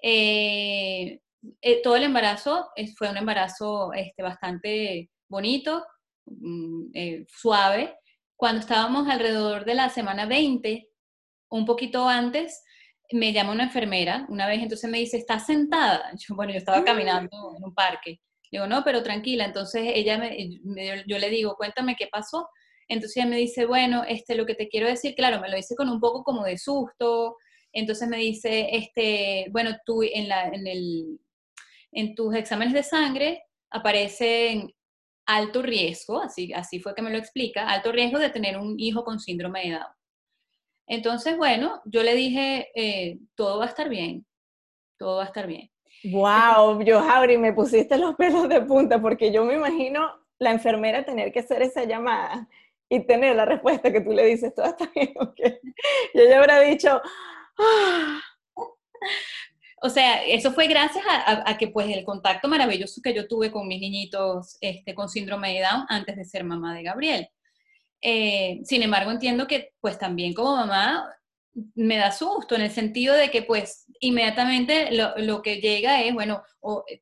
Eh, 0.02 1.20
eh, 1.62 1.82
todo 1.82 1.96
el 1.96 2.03
embarazo 2.03 2.70
fue 2.98 3.10
un 3.10 3.17
embarazo 3.17 3.94
este, 3.94 4.24
bastante 4.24 5.10
bonito, 5.29 5.86
mm, 6.25 6.89
eh, 6.94 7.25
suave. 7.27 7.96
Cuando 8.36 8.62
estábamos 8.62 9.08
alrededor 9.10 9.65
de 9.65 9.75
la 9.75 9.89
semana 9.89 10.25
20, 10.25 10.89
un 11.50 11.65
poquito 11.65 12.08
antes, 12.08 12.63
me 13.12 13.32
llama 13.34 13.53
una 13.53 13.63
enfermera 13.63 14.25
una 14.29 14.48
vez, 14.48 14.62
entonces 14.62 14.89
me 14.89 15.00
dice, 15.00 15.17
¿estás 15.17 15.46
sentada? 15.46 16.12
Yo, 16.17 16.36
bueno, 16.36 16.51
yo 16.51 16.58
estaba 16.60 16.82
mm. 16.82 16.86
caminando 16.86 17.56
en 17.58 17.63
un 17.63 17.74
parque. 17.74 18.20
Digo, 18.51 18.67
no, 18.67 18.84
pero 18.84 19.03
tranquila. 19.03 19.46
Entonces 19.46 19.84
ella 19.94 20.17
me, 20.17 20.36
yo 21.06 21.17
le 21.17 21.29
digo, 21.29 21.56
cuéntame 21.56 21.96
qué 21.96 22.08
pasó. 22.08 22.48
Entonces 22.88 23.17
ella 23.17 23.25
me 23.27 23.38
dice, 23.38 23.65
bueno, 23.65 24.03
este, 24.08 24.36
lo 24.36 24.46
que 24.46 24.56
te 24.56 24.70
quiero 24.70 24.88
decir, 24.88 25.15
claro, 25.15 25.41
me 25.41 25.50
lo 25.50 25.58
dice 25.58 25.75
con 25.75 25.89
un 25.89 26.00
poco 26.00 26.24
como 26.24 26.44
de 26.44 26.58
susto. 26.58 27.36
Entonces 27.74 28.08
me 28.08 28.17
dice, 28.17 28.70
este, 28.72 29.48
bueno, 29.51 29.72
tú 29.86 30.01
en, 30.03 30.29
la, 30.29 30.48
en, 30.48 30.65
el, 30.67 31.20
en 31.91 32.15
tus 32.15 32.36
exámenes 32.36 32.74
de 32.74 32.84
sangre 32.84 33.44
aparecen 33.72 34.74
alto 35.25 35.62
riesgo, 35.62 36.22
así, 36.22 36.53
así 36.53 36.79
fue 36.79 36.96
que 36.96 37.01
me 37.01 37.10
lo 37.10 37.17
explica, 37.17 37.70
alto 37.70 37.91
riesgo 37.91 38.17
de 38.17 38.29
tener 38.29 38.58
un 38.58 38.79
hijo 38.79 39.03
con 39.03 39.20
síndrome 39.20 39.63
de 39.63 39.72
Down. 39.72 39.94
Entonces, 40.88 41.38
bueno, 41.38 41.82
yo 41.86 42.01
le 42.01 42.15
dije, 42.15 42.72
eh, 42.75 43.20
todo 43.36 43.60
va 43.60 43.65
a 43.65 43.67
estar 43.67 43.89
bien, 43.89 44.25
todo 44.98 45.17
va 45.17 45.24
a 45.24 45.27
estar 45.27 45.46
bien. 45.46 45.70
Wow, 46.06 46.82
yo, 46.84 47.01
Jauri, 47.01 47.38
me 47.38 47.53
pusiste 47.53 47.98
los 47.98 48.15
pelos 48.15 48.48
de 48.48 48.62
punta 48.62 49.01
porque 49.01 49.32
yo 49.32 49.44
me 49.44 49.56
imagino 49.56 50.10
la 50.39 50.51
enfermera 50.51 51.03
tener 51.03 51.32
que 51.32 51.39
hacer 51.39 51.62
esa 51.62 51.84
llamada 51.84 52.48
y 52.89 53.06
tener 53.06 53.36
la 53.36 53.46
respuesta 53.46 53.91
que 53.91 54.01
tú 54.01 54.12
le 54.12 54.25
dices, 54.25 54.56
todo 54.56 54.67
está 54.67 54.89
bien, 54.96 55.13
ok. 55.20 55.39
Y 56.13 56.20
ella 56.20 56.39
habrá 56.39 56.62
dicho, 56.62 57.01
ah". 57.58 58.22
O 59.80 59.90
sea, 59.90 60.24
eso 60.26 60.52
fue 60.54 60.68
gracias 60.68 61.06
a, 61.08 61.56
que 61.58 61.68
pues 61.68 61.88
el 61.90 62.04
contacto 62.04 62.48
maravilloso 62.48 63.00
que 63.02 63.14
yo 63.14 63.28
tuve 63.28 63.52
con 63.52 63.68
mis 63.68 63.80
niñitos 63.80 64.58
este, 64.60 64.96
con 64.96 65.08
síndrome 65.08 65.54
de 65.54 65.62
Down 65.62 65.86
antes 65.88 66.16
de 66.16 66.26
ser 66.26 66.44
mamá 66.44 66.76
de 66.76 66.84
Gabriel. 66.84 67.30
Eh, 68.02 68.60
sin 68.64 68.82
embargo, 68.82 69.12
entiendo 69.12 69.46
que 69.46 69.74
pues 69.80 70.00
también 70.00 70.34
como 70.34 70.56
mamá 70.56 71.08
me 71.76 71.98
da 71.98 72.12
susto 72.12 72.56
en 72.56 72.62
el 72.62 72.72
sentido 72.72 73.16
de 73.16 73.30
que 73.30 73.44
pues 73.44 73.86
inmediatamente 74.00 74.90
lo, 74.92 75.42
que 75.44 75.58
llega 75.58 76.02
es, 76.02 76.14
bueno, 76.14 76.44
o, 76.60 76.84
eh, 76.88 77.02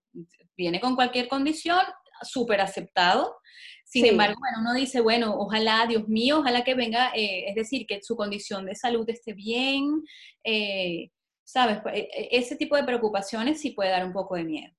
viene 0.58 0.82
con 0.82 0.96
cualquier 0.96 1.30
condición, 1.30 1.82
súper 2.24 2.60
aceptado. 2.60 3.38
Sin 3.86 4.06
embargo, 4.06 4.36
bueno, 4.40 4.58
uno 4.60 4.74
dice, 4.74 5.00
bueno, 5.00 5.36
ojalá, 5.38 5.86
Dios 5.88 6.08
mío, 6.10 6.40
ojalá 6.40 6.66
que 6.66 6.74
venga, 6.74 7.12
eh, 7.16 7.46
es 7.48 7.56
decir, 7.56 7.86
que 7.88 8.02
su 8.02 8.18
condición 8.18 8.66
de 8.66 8.76
salud 8.76 9.10
esté 9.10 9.34
bien, 9.34 10.04
¿sabes? 11.46 11.80
Pues, 11.82 11.96
e, 11.96 12.10
e, 12.12 12.38
ese 12.38 12.58
tipo 12.58 12.76
de 12.76 12.84
preocupaciones 12.84 13.62
sí 13.62 13.72
puede 13.72 13.92
dar 13.92 14.06
un 14.06 14.14
poco 14.14 14.36
de 14.36 14.44
miedo. 14.44 14.74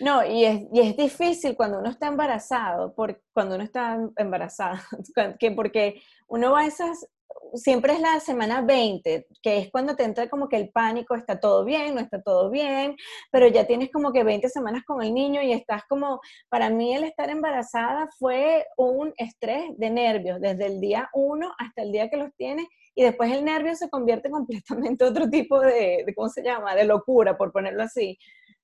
No, 0.00 0.24
y 0.24 0.44
es, 0.44 0.96
difícil 0.96 1.54
cuando 1.56 1.78
uno 1.78 1.90
está 1.90 2.06
embarazado, 2.06 2.94
por, 2.94 3.22
cuando 3.34 3.56
uno 3.56 3.64
está 3.64 3.98
embarazada, 4.16 4.82
que 5.38 5.50
porque 5.50 6.02
uno 6.26 6.52
va 6.52 6.60
a 6.60 6.66
esas, 6.66 7.06
siempre 7.54 7.92
es 7.92 8.00
la 8.00 8.18
semana 8.20 8.62
20, 8.62 9.26
que 9.42 9.58
es 9.58 9.70
cuando 9.70 9.96
te 9.96 10.04
entra 10.04 10.30
como 10.30 10.48
que 10.48 10.56
el 10.56 10.70
pánico, 10.70 11.14
está 11.14 11.38
todo 11.38 11.64
bien, 11.66 11.94
no 11.94 12.00
está 12.00 12.22
todo 12.22 12.48
bien, 12.50 12.96
pero 13.30 13.46
ya 13.48 13.66
tienes 13.66 13.90
como 13.92 14.10
que 14.10 14.24
20 14.24 14.48
semanas 14.48 14.84
con 14.86 15.02
el 15.02 15.12
niño 15.12 15.42
y 15.42 15.52
estás 15.52 15.82
como, 15.86 16.20
para 16.48 16.70
mí 16.70 16.94
el 16.94 17.04
estar 17.04 17.28
embarazada 17.28 18.08
fue 18.18 18.66
un 18.78 19.12
estrés 19.18 19.64
de 19.76 19.90
nervios, 19.90 20.40
desde 20.40 20.66
el 20.66 20.80
día 20.80 21.10
1 21.12 21.52
hasta 21.58 21.82
el 21.82 21.92
día 21.92 22.08
que 22.08 22.16
los 22.16 22.34
tienes, 22.36 22.66
y 22.94 23.02
después 23.02 23.32
el 23.32 23.44
nervio 23.44 23.74
se 23.74 23.88
convierte 23.88 24.30
completamente 24.30 25.04
en 25.04 25.10
otro 25.10 25.30
tipo 25.30 25.60
de, 25.60 26.04
¿cómo 26.16 26.28
se 26.28 26.42
llama?, 26.42 26.74
de 26.74 26.84
locura, 26.84 27.36
por 27.36 27.52
ponerlo 27.52 27.82
así. 27.82 28.18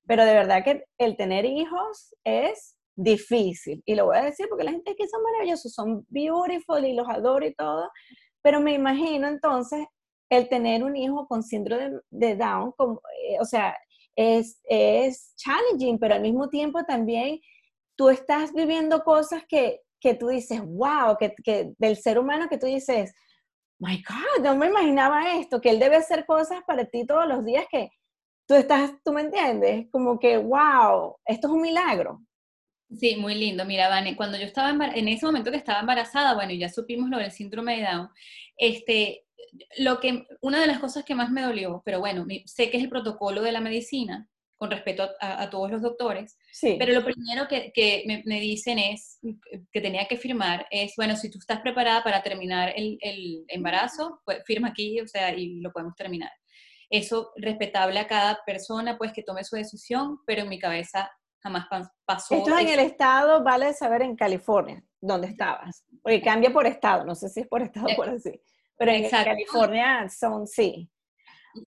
Pero 0.05 0.25
de 0.25 0.33
verdad 0.33 0.63
que 0.63 0.85
el 0.97 1.17
tener 1.17 1.45
hijos 1.45 2.15
es 2.23 2.77
difícil. 2.95 3.81
Y 3.85 3.95
lo 3.95 4.05
voy 4.05 4.17
a 4.17 4.25
decir 4.25 4.47
porque 4.49 4.63
la 4.63 4.71
gente 4.71 4.91
es 4.91 4.97
que 4.97 5.07
son 5.07 5.23
maravillosos, 5.23 5.73
son 5.73 6.05
beautiful 6.09 6.83
y 6.85 6.93
los 6.93 7.07
adoro 7.09 7.45
y 7.45 7.53
todo. 7.53 7.89
Pero 8.41 8.59
me 8.59 8.73
imagino 8.73 9.27
entonces 9.27 9.85
el 10.29 10.49
tener 10.49 10.83
un 10.83 10.95
hijo 10.95 11.27
con 11.27 11.43
síndrome 11.43 11.99
de, 12.09 12.35
Down, 12.35 12.73
como, 12.75 13.01
eh, 13.29 13.37
o 13.39 13.45
sea, 13.45 13.75
es, 14.15 14.59
es 14.65 15.33
challenging, 15.37 15.99
pero 15.99 16.15
al 16.15 16.21
mismo 16.21 16.49
tiempo 16.49 16.83
también 16.83 17.39
tú 17.95 18.09
estás 18.09 18.53
viviendo 18.53 19.03
cosas 19.03 19.43
que, 19.47 19.81
que 20.01 20.15
tú 20.15 20.27
dices, 20.27 20.61
wow, 20.65 21.17
que, 21.17 21.33
que, 21.43 21.73
del 21.77 21.97
ser 21.97 22.19
humano 22.19 22.47
que 22.49 22.57
tú 22.57 22.65
dices, 22.65 23.13
my 23.79 24.03
God, 24.03 24.43
no 24.43 24.55
me 24.55 24.67
imaginaba 24.67 25.33
esto, 25.33 25.61
que 25.61 25.69
él 25.69 25.79
debe 25.79 25.97
hacer 25.97 26.25
cosas 26.25 26.61
para 26.65 26.85
ti 26.85 27.05
todos 27.05 27.27
los 27.27 27.45
días 27.45 27.65
que 27.71 27.89
tú 28.47 28.55
estás, 28.55 28.91
tú 29.03 29.11
me 29.11 29.21
entiendes, 29.21 29.87
como 29.91 30.19
que, 30.19 30.37
wow, 30.37 31.17
esto 31.25 31.47
es 31.47 31.53
un 31.53 31.61
milagro. 31.61 32.21
Sí, 32.89 33.17
muy 33.17 33.35
lindo. 33.35 33.65
Mira, 33.65 33.89
Vane, 33.89 34.15
cuando 34.15 34.37
yo 34.37 34.45
estaba 34.45 34.69
en 34.71 35.07
ese 35.09 35.25
momento 35.25 35.51
que 35.51 35.57
estaba 35.57 35.81
embarazada, 35.81 36.33
bueno, 36.35 36.53
ya 36.53 36.69
supimos 36.69 37.09
lo 37.09 37.17
del 37.17 37.31
síndrome 37.31 37.77
de 37.77 37.83
Down, 37.83 38.09
este, 38.55 39.25
lo 39.79 39.99
que, 39.99 40.25
una 40.41 40.61
de 40.61 40.67
las 40.67 40.79
cosas 40.79 41.03
que 41.03 41.15
más 41.15 41.29
me 41.29 41.41
dolió, 41.41 41.81
pero 41.85 41.99
bueno, 41.99 42.25
sé 42.45 42.69
que 42.69 42.77
es 42.77 42.83
el 42.83 42.89
protocolo 42.89 43.41
de 43.41 43.51
la 43.51 43.59
medicina, 43.59 44.29
con 44.55 44.71
respeto 44.71 45.09
a, 45.19 45.49
todos 45.49 45.69
los 45.69 45.81
doctores. 45.81 46.37
Sí. 46.59 46.75
Pero 46.79 46.91
lo 46.91 47.05
primero 47.05 47.47
que, 47.47 47.71
que 47.71 48.03
me, 48.25 48.39
dicen 48.39 48.79
es, 48.79 49.19
que 49.71 49.79
tenía 49.79 50.07
que 50.07 50.17
firmar, 50.17 50.65
es, 50.71 50.93
bueno, 50.97 51.15
si 51.15 51.29
tú 51.29 51.37
estás 51.37 51.61
preparada 51.61 52.03
para 52.03 52.23
terminar 52.23 52.73
el, 52.75 52.97
el, 53.01 53.45
embarazo, 53.47 54.21
pues 54.25 54.41
firma 54.43 54.69
aquí, 54.69 54.99
o 54.99 55.07
sea, 55.07 55.35
y 55.35 55.59
lo 55.59 55.71
podemos 55.71 55.93
terminar. 55.93 56.31
Eso 56.89 57.31
respetable 57.35 57.99
a 57.99 58.07
cada 58.07 58.39
persona, 58.43 58.97
pues 58.97 59.13
que 59.13 59.21
tome 59.21 59.43
su 59.43 59.55
decisión, 59.55 60.17
pero 60.25 60.41
en 60.41 60.49
mi 60.49 60.57
cabeza 60.57 61.11
jamás 61.43 61.67
pasó. 62.05 62.33
Esto 62.33 62.57
en 62.57 62.69
el 62.69 62.79
estado, 62.79 63.43
vale 63.43 63.71
saber 63.73 64.01
en 64.01 64.15
California, 64.15 64.83
donde 64.99 65.27
estabas, 65.27 65.85
porque 66.01 66.23
cambia 66.23 66.51
por 66.51 66.65
estado, 66.65 67.05
no 67.05 67.13
sé 67.13 67.29
si 67.29 67.41
es 67.41 67.47
por 67.47 67.61
estado 67.61 67.85
o 67.85 67.95
por 67.95 68.09
así, 68.09 68.31
pero 68.75 68.91
en 68.91 69.07
California 69.07 70.09
son, 70.09 70.47
sí. 70.47 70.89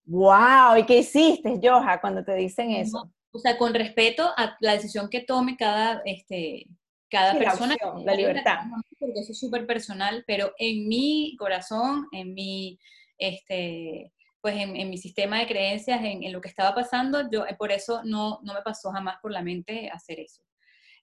Wow, 0.04 0.78
¿y 0.78 0.84
qué 0.84 0.98
hiciste, 0.98 1.60
Joja, 1.62 2.00
cuando 2.00 2.24
te 2.24 2.34
dicen 2.34 2.72
eso? 2.72 3.08
O 3.32 3.38
sea, 3.38 3.56
con 3.56 3.74
respeto 3.74 4.32
a 4.36 4.56
la 4.60 4.72
decisión 4.72 5.08
que 5.08 5.20
tome 5.20 5.56
cada, 5.56 6.02
este, 6.04 6.66
cada 7.10 7.38
persona. 7.38 7.76
La, 8.04 8.14
libertad. 8.14 8.58
Porque 8.98 9.20
eso 9.20 9.32
es 9.32 9.38
súper 9.38 9.66
personal, 9.66 10.24
pero 10.26 10.52
en 10.58 10.88
mi 10.88 11.36
corazón, 11.38 12.06
en 12.12 12.34
mi, 12.34 12.78
este, 13.18 14.12
pues 14.40 14.56
en, 14.56 14.72
mi 14.88 14.98
sistema 14.98 15.38
de 15.38 15.46
creencias, 15.46 16.00
en, 16.02 16.32
lo 16.32 16.40
que 16.40 16.48
estaba 16.48 16.74
pasando, 16.74 17.30
yo 17.30 17.46
eh, 17.46 17.56
por 17.58 17.72
eso 17.72 18.02
no, 18.04 18.40
no 18.42 18.54
me 18.54 18.62
pasó 18.62 18.90
jamás 18.90 19.16
por 19.20 19.32
la 19.32 19.42
mente 19.42 19.90
hacer 19.90 20.20
eso. 20.20 20.42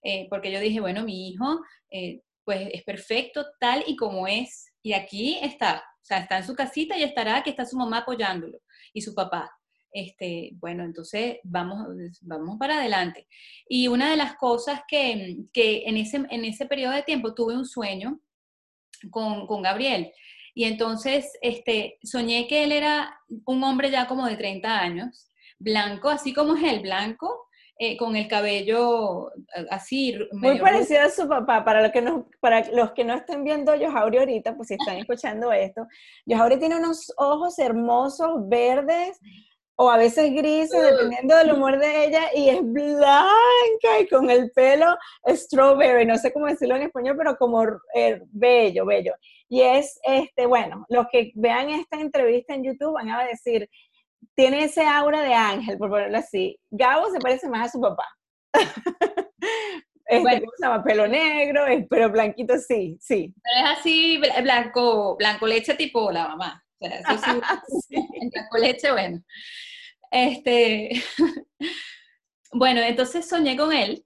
Eh, 0.02 0.26
porque 0.30 0.50
yo 0.50 0.60
dije, 0.60 0.80
bueno, 0.80 1.04
mi 1.04 1.28
hijo, 1.28 1.60
eh, 1.90 2.20
pues 2.44 2.68
es 2.72 2.82
perfecto 2.84 3.46
tal 3.60 3.84
y 3.86 3.96
como 3.96 4.26
es, 4.26 4.72
y 4.82 4.92
aquí 4.92 5.38
está, 5.42 5.78
o 5.78 6.04
sea, 6.04 6.20
está 6.20 6.38
en 6.38 6.46
su 6.46 6.54
casita 6.54 6.96
y 6.96 7.02
estará, 7.02 7.42
que 7.42 7.50
está 7.50 7.66
su 7.66 7.76
mamá 7.76 7.98
apoyándolo 7.98 8.58
y 8.92 9.02
su 9.02 9.14
papá. 9.14 9.57
Este, 9.92 10.50
bueno, 10.54 10.84
entonces 10.84 11.38
vamos, 11.44 11.86
vamos 12.22 12.56
para 12.58 12.78
adelante. 12.78 13.26
Y 13.68 13.88
una 13.88 14.10
de 14.10 14.16
las 14.16 14.36
cosas 14.36 14.82
que, 14.86 15.38
que 15.52 15.84
en, 15.86 15.96
ese, 15.96 16.24
en 16.30 16.44
ese 16.44 16.66
periodo 16.66 16.92
de 16.92 17.02
tiempo 17.02 17.34
tuve 17.34 17.56
un 17.56 17.66
sueño 17.66 18.20
con, 19.10 19.46
con 19.46 19.62
Gabriel. 19.62 20.12
Y 20.54 20.64
entonces 20.64 21.38
este, 21.40 21.98
soñé 22.02 22.46
que 22.48 22.64
él 22.64 22.72
era 22.72 23.20
un 23.46 23.62
hombre 23.62 23.90
ya 23.90 24.06
como 24.06 24.26
de 24.26 24.36
30 24.36 24.80
años, 24.80 25.30
blanco, 25.58 26.08
así 26.08 26.32
como 26.32 26.56
es 26.56 26.64
él, 26.64 26.80
blanco, 26.80 27.48
eh, 27.80 27.96
con 27.96 28.16
el 28.16 28.26
cabello 28.26 29.30
eh, 29.54 29.66
así. 29.70 30.18
Muy 30.32 30.58
parecido 30.58 31.02
a 31.02 31.10
su 31.10 31.28
papá. 31.28 31.64
Para, 31.64 31.80
lo 31.80 31.92
que 31.92 32.02
no, 32.02 32.28
para 32.40 32.68
los 32.72 32.90
que 32.90 33.04
no 33.04 33.14
estén 33.14 33.44
viendo 33.44 33.70
a 33.70 33.76
Yohauri 33.76 34.18
ahorita, 34.18 34.56
pues 34.56 34.66
si 34.66 34.74
están 34.74 34.96
escuchando 34.98 35.52
esto, 35.52 35.86
Yohauri 36.26 36.58
tiene 36.58 36.76
unos 36.76 37.12
ojos 37.16 37.56
hermosos, 37.60 38.48
verdes, 38.48 39.20
o 39.80 39.88
a 39.90 39.96
veces 39.96 40.32
grises, 40.32 40.82
dependiendo 40.82 41.36
del 41.36 41.52
humor 41.52 41.78
de 41.78 42.06
ella, 42.06 42.30
y 42.34 42.48
es 42.48 42.60
blanca 42.64 44.00
y 44.00 44.08
con 44.08 44.28
el 44.28 44.50
pelo 44.50 44.96
strawberry, 45.28 46.04
no 46.04 46.18
sé 46.18 46.32
cómo 46.32 46.46
decirlo 46.46 46.74
en 46.74 46.82
español, 46.82 47.14
pero 47.16 47.36
como 47.36 47.62
eh, 47.94 48.20
bello, 48.26 48.84
bello. 48.84 49.14
Y 49.48 49.62
es, 49.62 50.00
este, 50.02 50.46
bueno, 50.46 50.84
los 50.88 51.06
que 51.12 51.30
vean 51.36 51.70
esta 51.70 52.00
entrevista 52.00 52.54
en 52.54 52.64
YouTube 52.64 52.94
van 52.94 53.08
a 53.08 53.24
decir, 53.24 53.70
tiene 54.34 54.64
ese 54.64 54.84
aura 54.84 55.22
de 55.22 55.32
ángel, 55.32 55.78
por 55.78 55.90
ponerlo 55.90 56.18
así. 56.18 56.58
Gabo 56.70 57.08
se 57.10 57.20
parece 57.20 57.48
más 57.48 57.68
a 57.68 57.72
su 57.72 57.80
papá. 57.80 58.06
Este, 60.10 60.22
bueno. 60.22 60.46
se 60.56 60.64
llama? 60.64 60.82
Pelo 60.82 61.06
negro, 61.06 61.66
pero 61.90 62.10
blanquito 62.10 62.56
sí, 62.56 62.96
sí. 62.98 63.34
Pero 63.42 63.66
es 63.66 63.78
así, 63.78 64.18
blanco, 64.42 65.18
blanco 65.18 65.46
leche 65.46 65.74
tipo 65.74 66.10
la 66.10 66.28
mamá. 66.28 66.64
O 66.78 66.86
sea, 66.86 67.02
sí, 67.86 67.96
blanco 68.32 68.56
leche, 68.56 68.90
bueno. 68.90 69.22
Este, 70.10 70.90
bueno, 72.52 72.80
entonces 72.80 73.28
soñé 73.28 73.56
con 73.56 73.72
él 73.72 74.04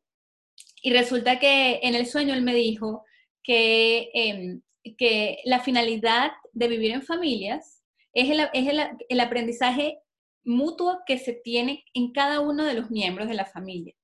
y 0.82 0.92
resulta 0.92 1.38
que 1.38 1.80
en 1.82 1.94
el 1.94 2.06
sueño 2.06 2.35
él 2.35 2.42
me 2.42 2.54
dijo 2.54 3.04
que, 3.42 4.11
em, 4.14 4.62
que 4.99 5.38
la 5.44 5.61
finalidad 5.61 6.32
de 6.52 6.68
vivir 6.68 6.92
en 6.92 7.02
familias 7.02 7.82
es, 8.14 8.30
el, 8.30 8.40
es 8.52 8.68
el, 8.68 8.80
el 9.09 9.21
aprendizaje 9.21 9.99
mutuo 10.44 11.00
que 11.06 11.18
se 11.18 11.32
tiene 11.32 11.85
en 11.94 12.12
cada 12.12 12.40
uno 12.40 12.64
de 12.64 12.75
los 12.75 12.90
miembros 12.90 13.28
de 13.28 13.35
la 13.35 13.47
familia. 13.47 13.94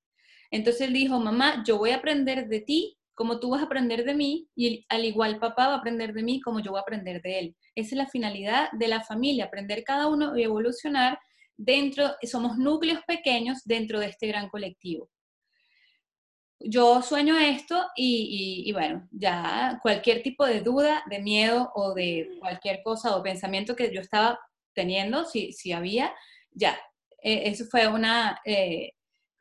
Entonces 0.51 0.83
él 0.83 0.93
dijo, 0.93 1.19
mamá, 1.21 1.63
yo 1.67 1.79
voy 1.79 1.91
a 1.91 1.97
aprender 1.97 2.49
de 2.49 2.61
ti 2.61 2.99
como 3.19 3.41
tú 3.41 3.51
vas 3.51 3.63
a 3.63 3.65
aprender 3.65 4.05
de 4.05 4.15
mí 4.15 4.49
y 4.55 4.87
al 4.89 5.05
igual 5.05 5.41
papá 5.41 5.67
va 5.67 5.75
a 5.75 5.79
aprender 5.79 6.13
de 6.13 6.23
mí 6.23 6.41
como 6.41 6.61
yo 6.61 6.71
voy 6.71 6.79
a 6.79 6.83
aprender 6.83 7.21
de 7.21 7.39
él. 7.41 7.57
Esa 7.75 7.89
es 7.89 7.99
la 7.99 8.07
finalidad 8.07 8.69
de 8.71 8.87
la 8.87 9.03
familia, 9.03 9.47
aprender 9.47 9.83
cada 9.83 10.07
uno 10.07 10.39
y 10.39 10.45
evolucionar 10.45 11.19
dentro, 11.59 12.15
somos 12.23 12.57
núcleos 12.57 13.01
pequeños 13.07 13.59
dentro 13.65 14.01
de 14.01 14.07
este 14.07 14.29
gran 14.29 14.49
colectivo. 14.49 15.11
Yo 16.61 17.03
sueño 17.03 17.37
esto 17.37 17.87
y, 17.95 18.73
bueno, 18.73 19.07
ya 19.13 19.79
cualquier 19.83 20.23
tipo 20.23 20.47
de 20.47 20.61
duda, 20.61 21.05
de 21.09 21.21
miedo 21.21 21.71
o 21.75 21.95
de 21.95 22.37
cualquier 22.41 22.83
cosa 22.83 23.17
o 23.17 23.23
pensamiento 23.23 23.77
que 23.77 23.93
yo 23.95 24.01
estaba 24.01 24.41
teniendo, 24.73 25.25
si, 25.25 25.53
si 25.53 25.73
había, 25.73 26.13
ya, 26.51 26.79
eh, 27.23 27.43
eso 27.47 27.65
fue 27.67 27.87
una 27.87 28.41
eh, 28.45 28.93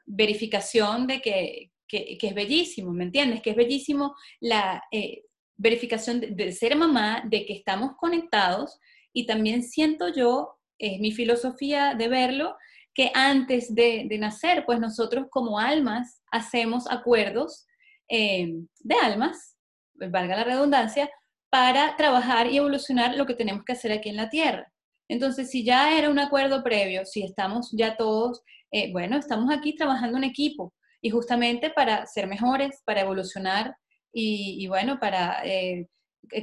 verificación 0.06 1.08
de 1.08 1.22
que, 1.22 1.72
es 1.90 2.36
bellísimo, 2.36 2.92
¿me 2.92 3.06
entiendes? 3.06 3.42
Que 3.42 3.52
es 3.52 3.56
bellísimo 3.56 4.16
la 4.40 4.84
eh, 4.92 5.24
verificación 5.56 6.22
de, 6.22 6.52
ser 6.52 6.76
mamá, 6.76 7.24
de 7.26 7.46
que 7.46 7.54
estamos 7.54 7.92
conectados 7.98 8.80
y 9.14 9.26
también 9.26 9.64
siento 9.64 10.10
yo, 10.10 10.57
es 10.78 11.00
mi 11.00 11.12
filosofía 11.12 11.96
de 11.96 12.08
verlo, 12.08 12.56
que 12.94 13.12
antes 13.14 13.74
de, 13.76 14.08
nacer, 14.20 14.64
pues 14.66 14.80
nosotros 14.80 15.28
como 15.30 15.60
almas 15.60 16.22
hacemos 16.32 16.90
acuerdos 16.90 17.66
eh, 18.10 18.54
de 18.80 18.96
almas, 18.96 19.56
valga 19.94 20.36
la 20.36 20.44
redundancia, 20.44 21.10
para 21.50 21.96
trabajar 21.96 22.48
y 22.48 22.58
evolucionar 22.58 23.16
lo 23.16 23.26
que 23.26 23.36
tenemos 23.36 23.64
que 23.64 23.74
hacer 23.74 23.92
aquí 23.92 24.10
en 24.10 24.18
la 24.18 24.30
Tierra. 24.30 24.72
Entonces, 25.08 25.50
si 25.50 25.64
ya 25.64 25.98
era 25.98 26.10
un 26.10 26.20
acuerdo 26.20 26.64
previo, 26.64 27.06
si 27.06 27.24
estamos 27.24 27.70
ya 27.72 27.96
todos 27.96 28.44
eh, 28.72 28.92
bueno, 28.92 29.18
estamos 29.18 29.50
aquí 29.52 29.76
trabajando 29.76 30.18
en 30.18 30.26
equipo 30.26 30.74
y 31.02 31.10
justamente 31.10 31.70
para 31.70 32.06
ser 32.06 32.28
mejores, 32.28 32.82
para 32.86 33.02
evolucionar 33.02 33.76
y, 34.12 34.68
bueno, 34.68 35.00
para 35.00 35.46
eh, 35.46 35.88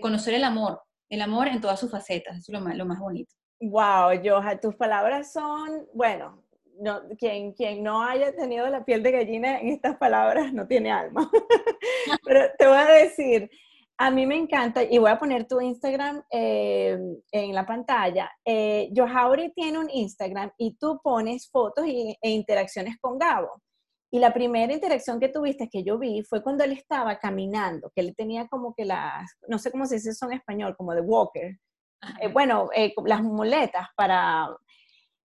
conocer 0.01 0.35
el 0.35 0.45
amor, 0.45 0.81
el 1.11 1.23
amor 1.23 1.49
en 1.49 1.61
todas 1.61 1.81
sus 1.81 1.91
facetas, 1.91 2.39
eso 2.39 2.53
es 2.53 2.63
más, 2.63 2.77
lo 2.77 2.87
más 2.87 3.01
bonito. 3.01 3.35
Wow, 3.61 4.11
Joja, 4.23 4.61
tus 4.61 4.75
palabras 4.75 5.33
son, 5.33 5.87
bueno, 5.95 6.43
no, 6.81 7.03
quien, 7.19 7.53
quien 7.53 7.83
no 7.83 8.03
haya 8.03 8.35
tenido 8.35 8.69
la 8.69 8.85
piel 8.85 9.03
de 9.03 9.13
gallina 9.13 9.61
en 9.61 9.69
estas 9.69 9.97
palabras 9.97 10.53
no 10.53 10.67
tiene 10.67 10.91
alma. 10.91 11.31
Pero 12.25 12.47
te 12.59 12.67
voy 12.67 12.77
a 12.77 12.87
decir, 12.87 13.51
a 13.97 14.11
mí 14.11 14.27
me 14.27 14.37
encanta, 14.37 14.83
y 14.83 14.99
voy 14.99 15.11
a 15.11 15.19
poner 15.19 15.47
tu 15.47 15.61
Instagram 15.61 16.23
eh, 16.31 16.99
en 17.31 17.55
la 17.55 17.65
pantalla. 17.65 18.31
Eh, 18.45 18.91
Johauri 18.95 19.53
tiene 19.53 19.79
un 19.79 19.89
Instagram 19.89 20.51
y 20.59 20.77
tú 20.77 21.01
pones 21.03 21.49
fotos 21.49 21.87
e 21.87 22.31
interacciones 22.31 22.97
con 23.01 23.19
Gabo. 23.19 23.63
Y 24.11 24.19
la 24.21 24.33
primera 24.33 24.73
interacción 24.73 25.19
que 25.19 25.29
tuviste, 25.29 25.69
que 25.69 25.83
yo 25.83 25.99
vi, 25.99 26.23
fue 26.23 26.43
cuando 26.43 26.65
él 26.65 26.73
estaba 26.73 27.19
caminando, 27.19 27.91
que 27.95 28.01
él 28.01 28.15
tenía 28.17 28.47
como 28.47 28.75
que 28.75 28.85
las, 28.85 29.29
no 29.49 29.59
sé 29.59 29.71
cómo 29.73 29.87
se 29.87 29.97
dice 29.97 30.11
eso 30.11 30.27
en 30.27 30.35
español, 30.35 30.77
como 30.77 30.95
de 30.95 31.01
walker. 31.01 31.57
Eh, 32.21 32.29
bueno, 32.29 32.69
las 33.05 33.23
muletas 33.23 33.89
para... 33.97 34.49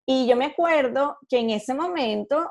Y 0.06 0.28
yo 0.28 0.36
me 0.36 0.46
acuerdo 0.46 1.18
que 1.30 1.38
en 1.38 1.52
ese 1.52 1.74
momento 1.76 2.50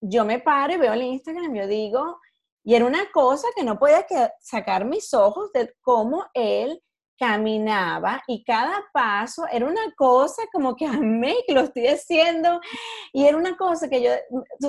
yo 0.00 0.24
me 0.24 0.38
paro 0.38 0.74
y 0.74 0.76
veo 0.76 0.92
el 0.92 1.02
Instagram 1.02 1.52
yo 1.52 1.66
digo, 1.66 2.20
y 2.62 2.74
era 2.74 2.84
una 2.84 3.10
cosa 3.10 3.48
que 3.56 3.64
no 3.64 3.78
podía 3.78 4.06
sacar 4.40 4.84
mis 4.84 5.12
ojos 5.14 5.50
de 5.52 5.74
cómo 5.80 6.26
él 6.34 6.80
caminaba 7.18 8.22
y 8.28 8.44
cada 8.44 8.84
paso 8.92 9.44
era 9.50 9.66
una 9.66 9.92
cosa 9.96 10.42
como 10.52 10.76
que 10.76 10.86
amé 10.86 11.36
que 11.46 11.54
lo 11.54 11.62
estoy 11.62 11.86
haciendo 11.88 12.60
y 13.12 13.24
era 13.24 13.36
una 13.36 13.56
cosa 13.56 13.88
que 13.88 14.02
yo, 14.02 14.10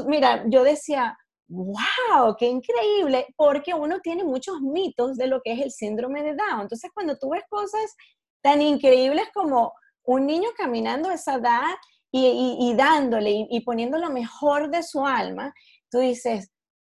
mira, 0.07 0.43
yo 0.47 0.63
decía, 0.63 1.17
wow, 1.47 2.35
qué 2.37 2.45
increíble, 2.45 3.27
porque 3.35 3.73
uno 3.73 3.99
tiene 3.99 4.23
muchos 4.23 4.61
mitos 4.61 5.17
de 5.17 5.27
lo 5.27 5.41
que 5.41 5.53
es 5.53 5.59
el 5.59 5.71
síndrome 5.71 6.23
de 6.23 6.35
Down. 6.35 6.61
Entonces, 6.61 6.91
cuando 6.93 7.17
tú 7.17 7.31
ves 7.31 7.43
cosas 7.49 7.95
tan 8.41 8.61
increíbles 8.61 9.27
como 9.33 9.73
un 10.03 10.25
niño 10.25 10.49
caminando 10.57 11.09
a 11.09 11.13
esa 11.13 11.35
edad 11.35 11.75
y, 12.11 12.73
dándole 12.75 13.29
y, 13.29 13.47
y 13.51 13.61
poniendo 13.61 13.97
lo 13.97 14.09
mejor 14.09 14.71
de 14.71 14.81
su 14.81 15.05
alma, 15.05 15.53
tú 15.91 15.99
dices, 15.99 16.51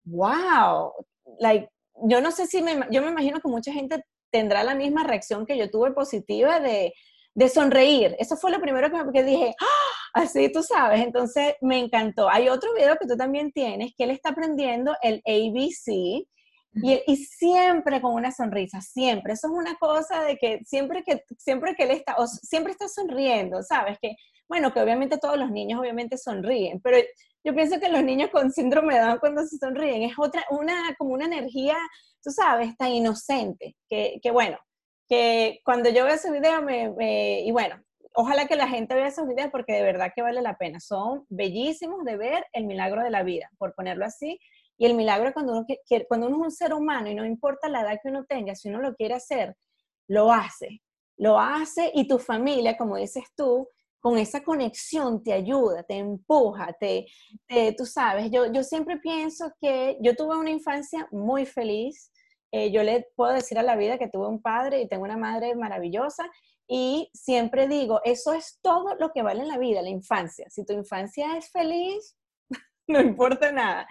wow, 0.04 0.92
like, 1.40 1.68
yo 2.04 2.20
no 2.20 2.30
sé 2.30 2.46
si 2.46 2.62
me, 2.62 2.86
yo 2.90 3.02
me 3.02 3.10
imagino 3.10 3.40
que 3.40 3.48
mucha 3.48 3.72
gente 3.72 4.04
tendrá 4.30 4.62
la 4.62 4.74
misma 4.74 5.04
reacción 5.04 5.46
que 5.46 5.58
yo 5.58 5.70
tuve 5.70 5.92
positiva 5.92 6.60
de, 6.60 6.92
de 7.34 7.48
sonreír. 7.48 8.16
Eso 8.18 8.36
fue 8.36 8.50
lo 8.50 8.60
primero 8.60 8.90
que, 8.90 9.12
que 9.12 9.24
dije, 9.24 9.54
¡Ah! 9.60 10.22
así 10.22 10.50
tú 10.52 10.62
sabes. 10.62 11.00
Entonces 11.00 11.54
me 11.60 11.78
encantó. 11.78 12.28
Hay 12.28 12.48
otro 12.48 12.72
video 12.74 12.96
que 12.96 13.06
tú 13.06 13.16
también 13.16 13.52
tienes, 13.52 13.92
que 13.96 14.04
él 14.04 14.10
está 14.10 14.30
aprendiendo 14.30 14.96
el 15.02 15.22
ABC. 15.26 16.26
Y, 16.72 17.16
siempre 17.16 18.00
con 18.00 18.14
una 18.14 18.30
sonrisa, 18.30 18.80
siempre. 18.80 19.32
Eso 19.32 19.48
es 19.48 19.52
una 19.52 19.74
cosa 19.76 20.22
de 20.22 20.36
que 20.36 20.60
siempre 20.64 21.02
que, 21.02 21.24
siempre 21.36 21.74
que 21.74 21.82
él 21.84 21.90
está, 21.90 22.14
o 22.16 22.26
siempre 22.26 22.72
está 22.72 22.88
sonriendo, 22.88 23.62
¿sabes? 23.62 23.98
Que, 24.00 24.14
bueno, 24.48 24.72
que 24.72 24.80
obviamente 24.80 25.18
todos 25.18 25.36
los 25.36 25.50
niños 25.50 25.80
obviamente 25.80 26.16
sonríen, 26.16 26.80
pero 26.80 26.98
yo 27.44 27.54
pienso 27.54 27.80
que 27.80 27.88
los 27.88 28.02
niños 28.02 28.30
con 28.30 28.52
síndrome 28.52 28.94
de 28.94 29.00
Down 29.00 29.18
cuando 29.18 29.44
se 29.46 29.56
sonríen 29.58 30.02
es 30.02 30.12
otra, 30.18 30.44
una, 30.50 30.94
como 30.98 31.14
una 31.14 31.24
energía, 31.24 31.76
tú 32.22 32.30
sabes, 32.30 32.76
tan 32.76 32.90
inocente, 32.90 33.76
que, 33.88 34.20
que 34.22 34.30
bueno, 34.30 34.58
que 35.08 35.60
cuando 35.64 35.90
yo 35.90 36.04
veo 36.04 36.14
ese 36.14 36.30
video 36.30 36.62
me, 36.62 37.40
y 37.40 37.50
bueno, 37.50 37.82
ojalá 38.14 38.46
que 38.46 38.54
la 38.54 38.68
gente 38.68 38.94
vea 38.94 39.08
esos 39.08 39.26
videos 39.26 39.50
porque 39.50 39.72
de 39.72 39.82
verdad 39.82 40.12
que 40.14 40.22
vale 40.22 40.40
la 40.40 40.56
pena. 40.56 40.78
Son 40.80 41.26
bellísimos 41.28 42.04
de 42.04 42.16
ver 42.16 42.46
el 42.52 42.64
milagro 42.66 43.02
de 43.02 43.10
la 43.10 43.24
vida, 43.24 43.50
por 43.58 43.74
ponerlo 43.74 44.04
así. 44.04 44.38
Y 44.80 44.86
el 44.86 44.94
milagro 44.94 45.34
cuando 45.34 45.52
uno, 45.52 45.66
quiere, 45.86 46.06
cuando 46.08 46.26
uno 46.26 46.38
es 46.38 46.42
un 46.44 46.50
ser 46.52 46.72
humano 46.72 47.10
y 47.10 47.14
no 47.14 47.26
importa 47.26 47.68
la 47.68 47.82
edad 47.82 47.98
que 48.02 48.08
uno 48.08 48.24
tenga, 48.24 48.54
si 48.54 48.70
uno 48.70 48.80
lo 48.80 48.94
quiere 48.94 49.12
hacer, 49.12 49.54
lo 50.08 50.32
hace. 50.32 50.80
Lo 51.18 51.38
hace 51.38 51.92
y 51.94 52.08
tu 52.08 52.18
familia, 52.18 52.78
como 52.78 52.96
dices 52.96 53.24
tú, 53.36 53.68
con 54.00 54.16
esa 54.16 54.42
conexión 54.42 55.22
te 55.22 55.34
ayuda, 55.34 55.82
te 55.82 55.98
empuja, 55.98 56.74
te, 56.80 57.04
tú 57.76 57.84
sabes, 57.84 58.30
yo, 58.30 58.50
yo 58.50 58.62
siempre 58.62 58.96
pienso 58.96 59.52
que 59.60 59.98
yo 60.00 60.16
tuve 60.16 60.38
una 60.38 60.48
infancia 60.48 61.06
muy 61.12 61.44
feliz, 61.44 62.10
eh, 62.50 62.72
yo 62.72 62.82
le 62.82 63.06
puedo 63.14 63.34
decir 63.34 63.58
a 63.58 63.62
la 63.62 63.76
vida 63.76 63.98
que 63.98 64.08
tuve 64.08 64.28
un 64.28 64.40
padre 64.40 64.80
y 64.80 64.88
tengo 64.88 65.04
una 65.04 65.18
madre 65.18 65.54
maravillosa 65.56 66.24
y 66.66 67.10
siempre 67.12 67.68
digo, 67.68 68.00
eso 68.02 68.32
es 68.32 68.58
todo 68.62 68.94
lo 68.94 69.12
que 69.12 69.20
vale 69.20 69.42
en 69.42 69.48
la 69.48 69.58
vida, 69.58 69.82
la 69.82 69.90
infancia. 69.90 70.46
Si 70.48 70.64
tu 70.64 70.72
infancia 70.72 71.36
es 71.36 71.50
feliz, 71.50 72.16
no 72.88 72.98
importa 73.02 73.52
nada. 73.52 73.86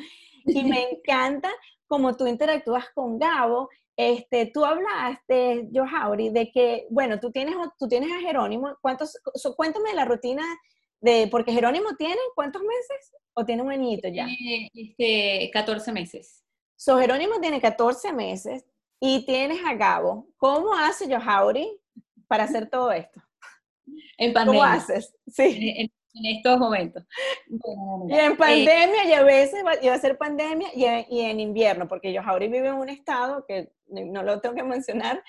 Y 0.54 0.64
me 0.64 0.90
encanta 0.92 1.50
cómo 1.88 2.16
tú 2.16 2.28
interactúas 2.28 2.90
con 2.94 3.18
Gabo 3.18 3.70
este, 4.02 4.46
tú 4.46 4.64
hablaste, 4.64 5.68
Johauri, 5.74 6.30
de 6.30 6.50
que, 6.54 6.88
bueno, 6.90 7.20
tú 7.20 7.34
tienes, 7.34 7.56
tú 7.78 7.86
tienes 7.90 8.10
a 8.10 8.22
Jerónimo, 8.22 8.78
¿cuántos, 8.80 9.18
cuéntame 9.58 9.94
la 9.94 10.06
rutina 10.06 10.42
de, 11.02 11.28
porque 11.30 11.52
Jerónimo 11.52 11.98
tiene, 11.98 12.16
¿cuántos 12.34 12.62
meses? 12.62 13.14
¿O 13.34 13.44
tiene 13.44 13.62
un 13.62 13.72
añito 13.72 14.08
ya? 14.08 14.26
este, 14.74 15.52
14 15.52 15.92
meses. 15.92 16.46
So, 16.78 16.98
Jerónimo 16.98 17.42
tiene 17.42 17.60
14 17.60 18.14
meses 18.14 18.64
y 19.02 19.26
tienes 19.26 19.60
a 19.66 19.74
Gabo. 19.74 20.30
¿Cómo 20.38 20.74
hace 20.74 21.14
Johauri 21.14 21.70
para 22.30 22.46
hacer 22.46 22.70
todo 22.70 22.94
esto? 22.94 23.22
En 24.18 24.32
pandemia. 24.32 24.62
¿Cómo 24.62 24.74
haces? 24.74 25.14
Sí 25.28 25.74
en 25.76 25.92
estos 26.14 26.60
momentos. 26.60 27.04
y 28.08 28.14
en 28.14 28.36
pandemia, 28.38 29.06
y 29.06 29.14
a 29.14 29.24
veces 29.24 29.64
va, 29.66 29.94
a 29.94 30.00
ser 30.00 30.18
pandemia, 30.18 30.70
y, 30.74 30.86
y, 31.10 31.22
en 31.22 31.40
invierno, 31.40 31.88
porque 31.88 32.12
yo 32.14 32.22
ahora 32.22 32.48
vivo 32.48 32.68
en 32.68 32.74
un 32.74 32.90
estado 32.90 33.46
que 33.48 33.72
no 33.88 34.24
lo 34.24 34.40
tengo 34.40 34.56
que 34.56 34.64
mencionar, 34.64 35.24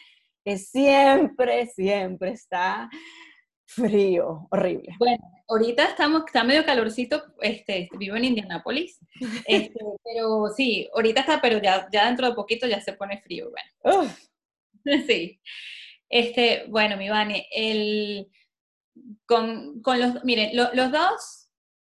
que 0.45 0.57
siempre, 0.57 1.67
siempre 1.67 2.31
está 2.31 2.89
frío, 3.67 4.49
horrible. 4.51 4.95
Bueno, 4.99 5.23
ahorita 5.49 5.85
estamos, 5.85 6.25
está 6.27 6.43
medio 6.43 6.65
calorcito, 6.65 7.23
este, 7.41 7.89
vivo 7.99 8.17
en 8.17 8.25
Indianápolis, 8.25 8.99
este, 9.47 9.79
pero 10.03 10.49
sí, 10.57 10.89
ahorita 10.95 11.21
está, 11.21 11.41
pero 11.41 11.61
ya, 11.63 11.89
ya 11.93 12.07
dentro 12.07 12.29
de 12.29 12.35
poquito 12.35 12.67
ya 12.67 12.81
se 12.81 12.95
pone 12.95 13.21
frío, 13.21 13.51
bueno. 13.51 14.11
Sí. 15.07 15.39
Este, 16.09 16.65
bueno, 16.69 16.97
mi 16.97 17.11
Vane, 17.11 17.47
el 17.53 18.27
con, 19.27 19.81
con 19.83 20.01
los, 20.01 20.25
miren, 20.25 20.55
los 20.55 20.93
dos 20.93 21.51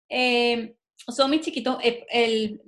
eh, 0.08 0.76
son 1.08 1.30
mis 1.30 1.40
chiquitos. 1.42 1.78
Eh, 1.82 2.06
el, 2.10 2.60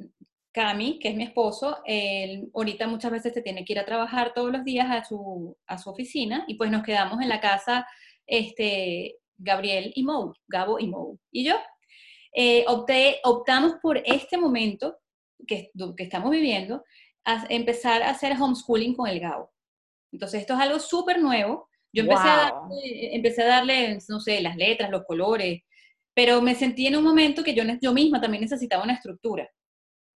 Cami, 0.53 0.99
que 0.99 1.11
es 1.11 1.15
mi 1.15 1.23
esposo, 1.23 1.79
él 1.85 2.51
ahorita 2.53 2.89
muchas 2.89 3.13
veces 3.13 3.33
se 3.33 3.43
tiene 3.43 3.65
que 3.65 3.73
ir 3.73 3.79
a 3.79 3.85
trabajar 3.85 4.35
todos 4.35 4.51
los 4.51 4.65
días 4.65 4.89
a 4.91 5.05
su, 5.05 5.57
a 5.67 5.79
su 5.79 5.91
oficina 5.91 6.45
y 6.49 6.55
pues 6.55 6.73
nos 6.73 6.83
quedamos 6.83 7.23
en 7.23 7.29
la 7.29 7.41
casa 7.41 7.87
este, 8.27 9.19
Gabriel 9.37 9.93
y 9.95 10.03
Mou, 10.03 10.35
Gabo 10.49 10.81
y 10.81 10.89
Mou. 10.89 11.19
Y 11.31 11.45
yo 11.45 11.55
eh, 12.35 12.65
optamos 12.67 13.75
por 13.81 13.99
este 14.05 14.39
momento 14.39 14.99
que, 15.47 15.71
que 15.97 16.03
estamos 16.03 16.31
viviendo, 16.31 16.85
a 17.25 17.47
empezar 17.49 18.03
a 18.03 18.11
hacer 18.11 18.33
homeschooling 18.33 18.95
con 18.95 19.09
el 19.09 19.21
Gabo. 19.21 19.53
Entonces 20.13 20.41
esto 20.41 20.55
es 20.55 20.61
algo 20.61 20.81
súper 20.81 21.21
nuevo. 21.21 21.70
Yo 21.93 22.03
empecé, 22.03 22.29
a 22.29 22.37
darle, 22.37 23.17
empecé 23.17 23.43
a 23.43 23.47
darle, 23.47 23.99
no 24.09 24.21
sé, 24.21 24.41
las 24.41 24.57
letras, 24.57 24.91
los 24.91 25.05
colores, 25.05 25.63
pero 26.15 26.41
me 26.41 26.55
sentí 26.55 26.87
en 26.87 26.97
un 26.97 27.05
momento 27.05 27.43
que 27.43 27.55
yo, 27.55 27.65
yo 27.81 27.93
misma 27.93 28.21
también 28.21 28.43
necesitaba 28.43 28.85
una 28.85 28.95
estructura 28.95 29.51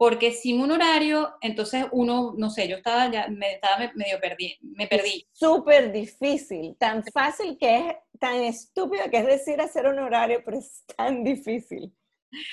porque 0.03 0.33
sin 0.33 0.61
un 0.61 0.73
horario, 0.73 1.37
entonces 1.41 1.87
uno, 1.93 2.35
no 2.37 2.51
sé, 2.51 2.67
yo 2.67 2.79
estaba 2.79 3.09
ya, 3.09 3.29
me 3.29 3.53
estaba 3.53 3.89
medio 3.95 4.19
perdí, 4.21 4.59
me 4.61 4.89
perdí. 4.89 5.29
Súper 5.31 5.93
difícil, 5.93 6.75
tan 6.77 7.05
fácil 7.05 7.57
que 7.57 7.77
es, 7.77 7.95
tan 8.19 8.35
estúpido 8.43 9.05
que 9.09 9.19
es 9.19 9.27
decir 9.27 9.61
hacer 9.61 9.87
un 9.87 10.01
horario, 10.01 10.43
pero 10.45 10.59
es 10.59 10.85
tan 10.97 11.23
difícil. 11.23 11.95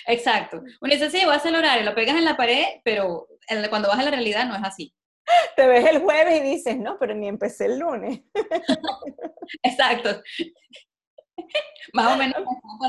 Exacto. 0.05 0.61
Uno 0.79 0.93
dice, 0.93 1.09
sí, 1.09 1.21
voy 1.23 1.33
a 1.33 1.37
hacer 1.37 1.49
el 1.49 1.57
horario, 1.57 1.85
lo 1.85 1.95
pegas 1.95 2.17
en 2.17 2.25
la 2.25 2.37
pared, 2.37 2.65
pero 2.83 3.27
cuando 3.71 3.87
vas 3.87 3.97
a 3.97 4.03
la 4.03 4.11
realidad 4.11 4.45
no 4.45 4.55
es 4.55 4.63
así. 4.63 4.93
Te 5.55 5.67
ves 5.67 5.85
el 5.85 5.99
jueves 5.99 6.39
y 6.39 6.43
dices, 6.43 6.77
no, 6.77 6.97
pero 6.99 7.13
ni 7.13 7.27
empecé 7.27 7.65
el 7.65 7.79
lunes. 7.79 8.21
Exacto. 9.63 10.21
Más 11.93 12.13
o 12.13 12.17
menos. 12.17 12.37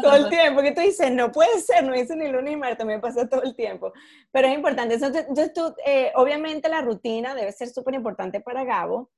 Todo 0.02 0.16
el 0.16 0.28
tiempo, 0.28 0.62
que 0.62 0.72
tú 0.72 0.80
dices, 0.80 1.10
no 1.12 1.30
puede 1.32 1.60
ser, 1.60 1.84
no 1.84 1.94
hice 1.94 2.16
ni 2.16 2.28
lunes 2.28 2.50
ni 2.50 2.56
martes, 2.56 2.86
me 2.86 2.98
pasa 2.98 3.28
todo 3.28 3.42
el 3.42 3.54
tiempo. 3.54 3.92
Pero 4.30 4.48
es 4.48 4.54
importante. 4.54 4.94
Entonces, 4.94 5.52
tú, 5.54 5.74
eh, 5.84 6.12
obviamente 6.14 6.68
la 6.68 6.80
rutina 6.80 7.34
debe 7.34 7.52
ser 7.52 7.68
súper 7.68 7.94
importante 7.94 8.40
para 8.40 8.64
Gabo. 8.64 9.10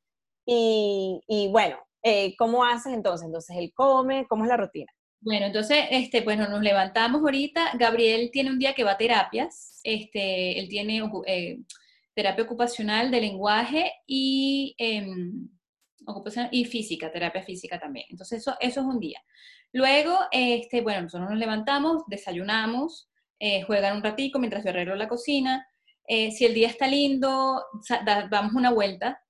Y, 0.46 1.22
y 1.28 1.48
bueno, 1.48 1.78
eh, 2.02 2.34
¿cómo 2.36 2.64
haces 2.64 2.92
entonces? 2.92 3.26
Entonces, 3.26 3.56
él 3.56 3.72
come, 3.74 4.26
¿cómo 4.28 4.44
es 4.44 4.48
la 4.48 4.56
rutina? 4.56 4.92
Bueno, 5.20 5.46
entonces, 5.46 5.84
este, 5.90 6.22
bueno, 6.22 6.48
nos 6.48 6.62
levantamos 6.62 7.20
ahorita. 7.20 7.72
Gabriel 7.78 8.30
tiene 8.32 8.50
un 8.50 8.58
día 8.58 8.74
que 8.74 8.82
va 8.82 8.92
a 8.92 8.98
terapias. 8.98 9.80
Este, 9.84 10.58
él 10.58 10.68
tiene 10.68 11.08
eh, 11.26 11.58
terapia 12.14 12.44
ocupacional 12.44 13.10
de 13.10 13.20
lenguaje 13.20 13.92
y 14.06 14.76
ocupación 16.06 16.48
y 16.50 16.64
física, 16.64 17.10
terapia 17.10 17.42
física 17.42 17.78
también. 17.78 18.06
Entonces, 18.10 18.40
eso, 18.40 18.56
eso 18.60 18.80
es 18.80 18.86
un 18.86 19.00
día. 19.00 19.20
Luego, 19.72 20.18
este, 20.30 20.82
bueno, 20.82 21.02
nosotros 21.02 21.30
nos 21.30 21.38
levantamos, 21.38 22.02
desayunamos, 22.06 23.08
eh, 23.38 23.62
juegan 23.62 23.96
un 23.96 24.02
ratico 24.02 24.38
mientras 24.38 24.64
yo 24.64 24.70
arreglo 24.70 24.94
la 24.94 25.08
cocina. 25.08 25.66
Eh, 26.06 26.30
si 26.30 26.44
el 26.44 26.54
día 26.54 26.68
está 26.68 26.86
lindo, 26.86 27.64
damos 28.30 28.52
una 28.52 28.70
vuelta 28.70 29.20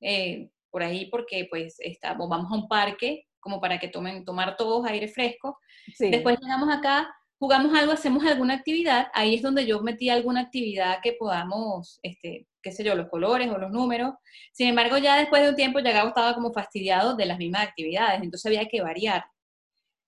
eh, 0.00 0.50
por 0.70 0.82
ahí 0.82 1.06
porque 1.06 1.46
pues 1.50 1.76
estamos, 1.80 2.28
vamos 2.28 2.50
a 2.50 2.54
un 2.54 2.68
parque 2.68 3.26
como 3.40 3.60
para 3.60 3.78
que 3.78 3.88
tomen, 3.88 4.24
tomar 4.24 4.56
todos 4.56 4.86
aire 4.86 5.08
fresco. 5.08 5.58
Después 5.98 6.38
llegamos 6.40 6.68
acá, 6.74 7.10
jugamos 7.40 7.74
algo, 7.74 7.92
hacemos 7.92 8.22
alguna 8.24 8.54
actividad, 8.54 9.08
ahí 9.14 9.34
es 9.34 9.42
donde 9.42 9.64
yo 9.66 9.80
metí 9.80 10.10
alguna 10.10 10.42
actividad 10.42 10.98
que 11.02 11.14
podamos, 11.14 11.98
este, 12.02 12.46
qué 12.62 12.70
sé 12.70 12.84
yo, 12.84 12.94
los 12.94 13.08
colores 13.08 13.48
o 13.48 13.56
los 13.56 13.72
números. 13.72 14.12
Sin 14.52 14.68
embargo, 14.68 14.98
ya 14.98 15.16
después 15.16 15.42
de 15.42 15.48
un 15.48 15.56
tiempo 15.56 15.80
ya 15.80 16.02
estaba 16.02 16.34
como 16.34 16.52
fastidiado 16.52 17.16
de 17.16 17.24
las 17.24 17.38
mismas 17.38 17.66
actividades, 17.66 18.22
entonces 18.22 18.44
había 18.44 18.68
que 18.68 18.82
variar. 18.82 19.24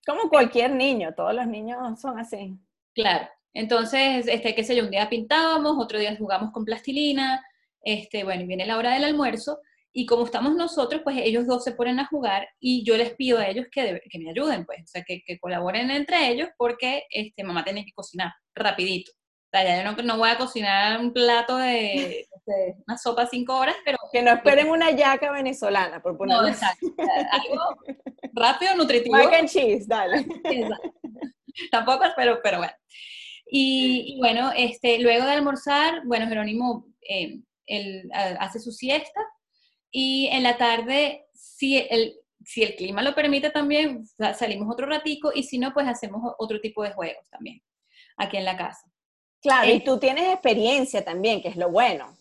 Como 0.07 0.29
cualquier 0.29 0.73
niño, 0.73 1.15
todos 1.17 1.35
los 1.35 1.47
niños 1.47 1.99
son 1.99 2.19
así. 2.19 2.55
Claro, 2.95 3.27
entonces, 3.55 4.29
este, 4.29 4.55
qué 4.55 4.63
sé 4.63 4.77
yo, 4.77 4.85
un 4.85 4.91
día 4.91 5.09
pintábamos, 5.09 5.83
otro 5.83 5.99
día 5.99 6.15
jugamos 6.19 6.53
con 6.53 6.67
plastilina, 6.67 7.43
este, 7.83 8.25
bueno, 8.25 8.43
y 8.43 8.47
viene 8.47 8.67
la 8.67 8.77
hora 8.77 8.93
del 8.93 9.05
almuerzo, 9.05 9.59
y 9.93 10.07
como 10.07 10.25
estamos 10.25 10.55
nosotros, 10.55 11.03
pues 11.05 11.19
ellos 11.19 11.47
dos 11.47 11.63
se 11.63 11.73
ponen 11.73 12.01
a 12.01 12.07
jugar 12.07 12.49
y 12.59 12.85
yo 12.85 12.97
les 12.97 13.15
pido 13.15 13.39
a 13.39 13.47
ellos 13.47 13.67
que, 13.71 14.01
que 14.09 14.19
me 14.19 14.31
ayuden, 14.31 14.65
pues, 14.65 14.81
o 14.83 14.87
sea, 14.87 15.03
que, 15.03 15.23
que, 15.27 15.39
colaboren 15.39 15.91
entre 15.91 16.31
ellos 16.31 16.49
porque 16.57 17.05
este, 17.11 17.45
mamá 17.45 17.63
tiene 17.63 17.85
que 17.85 17.93
cocinar 17.93 18.33
rapidito. 18.55 19.13
O 19.13 19.49
sea, 19.53 19.65
ya 19.65 19.83
yo 19.83 19.91
no, 19.91 20.03
no 20.03 20.17
voy 20.17 20.31
a 20.31 20.39
cocinar 20.39 20.99
un 20.99 21.13
plato 21.13 21.59
de, 21.59 22.27
una 22.87 22.97
sopa 22.97 23.27
cinco 23.27 23.55
horas, 23.55 23.77
pero... 23.85 23.99
Que 24.11 24.23
no 24.23 24.33
esperen 24.33 24.71
una 24.71 24.91
yaca 24.93 25.31
venezolana, 25.31 26.01
por 26.01 26.17
ponerlo 26.17 26.43
No, 26.43 26.49
exacto. 26.49 26.87
Algo 27.31 27.77
rápido, 28.33 28.75
nutritivo. 28.77 29.17
Mac 29.17 29.35
and 29.35 29.49
cheese, 29.49 29.87
dale. 29.87 30.27
Tampoco, 31.71 32.05
pero, 32.17 32.41
pero 32.43 32.59
bueno. 32.59 32.73
Y, 33.45 34.17
bueno, 34.19 34.51
este, 34.57 34.99
luego 35.01 35.27
de 35.27 35.33
almorzar, 35.33 36.01
bueno, 36.07 36.27
Jerónimo 36.27 36.87
eh, 37.07 37.41
él, 37.67 38.09
hace 38.13 38.59
su 38.59 38.73
siesta, 38.73 39.21
y 39.93 40.29
en 40.33 40.43
la 40.43 40.57
tarde, 40.57 41.27
si 41.35 41.77
el, 41.79 42.17
si 42.45 42.63
el 42.63 42.75
clima 42.75 43.03
lo 43.03 43.15
permite 43.15 43.51
también, 43.51 44.05
salimos 44.37 44.73
otro 44.73 44.87
ratico 44.87 45.31
y 45.35 45.45
si 45.45 45.59
no, 45.59 45.73
pues 45.73 45.87
hacemos 45.87 46.35
otro 46.39 46.61
tipo 46.61 46.83
de 46.83 46.93
juegos 46.93 47.29
también 47.31 47.63
aquí 48.17 48.39
en 48.39 48.47
la 48.47 48.57
casa. 48.57 48.91
Claro, 49.41 49.71
y 49.71 49.81
tú 49.81 49.99
tienes 49.99 50.33
experiencia 50.33 51.05
también, 51.05 51.43
que 51.43 51.49
es 51.49 51.57
lo 51.57 51.69
bueno, 51.69 52.17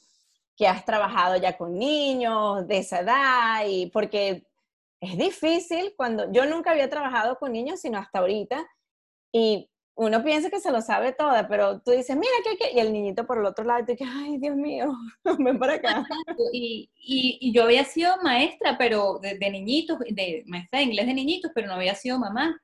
que 0.58 0.68
has 0.68 0.84
trabajado 0.86 1.38
ya 1.38 1.58
con 1.58 1.78
niños 1.78 2.68
de 2.68 2.80
esa 2.80 3.00
edad 3.00 3.66
y 3.68 3.88
porque 3.88 4.44
es 5.00 5.18
difícil 5.18 5.94
cuando 5.96 6.32
yo 6.32 6.46
nunca 6.46 6.72
había 6.72 6.90
trabajado 6.90 7.38
con 7.40 7.52
niños 7.52 7.80
sino 7.80 7.98
hasta 7.98 8.20
ahorita 8.20 8.68
y 9.32 9.70
uno 9.96 10.24
piensa 10.24 10.50
que 10.50 10.60
se 10.60 10.72
lo 10.72 10.82
sabe 10.82 11.14
toda, 11.14 11.48
pero 11.48 11.82
tú 11.82 11.92
dices, 11.92 12.16
mira, 12.16 12.32
¿qué, 12.44 12.72
Y 12.74 12.80
el 12.80 12.94
niñito 12.94 13.26
por 13.26 13.38
el 13.38 13.46
otro 13.46 13.66
lado, 13.66 13.82
y 13.82 13.86
tú 13.86 13.92
dices, 13.92 14.08
ay, 14.10 14.38
Dios 14.38 14.56
mío, 14.56 14.94
ven 15.40 15.60
para 15.60 15.74
acá. 15.76 16.06
Y, 16.54 16.90
y, 16.96 17.54
yo 17.54 17.64
había 17.64 17.84
sido 17.84 18.16
maestra, 18.24 18.78
pero 18.78 19.20
de, 19.20 19.38
niñitos, 19.52 20.00
de 20.00 20.44
maestra 20.48 20.80
de 20.80 20.86
inglés 20.86 21.08
de 21.08 21.14
niñitos, 21.14 21.52
pero 21.54 21.68
no 21.68 21.74
había 21.74 21.96
sido 21.96 22.20
mamá. 22.20 22.60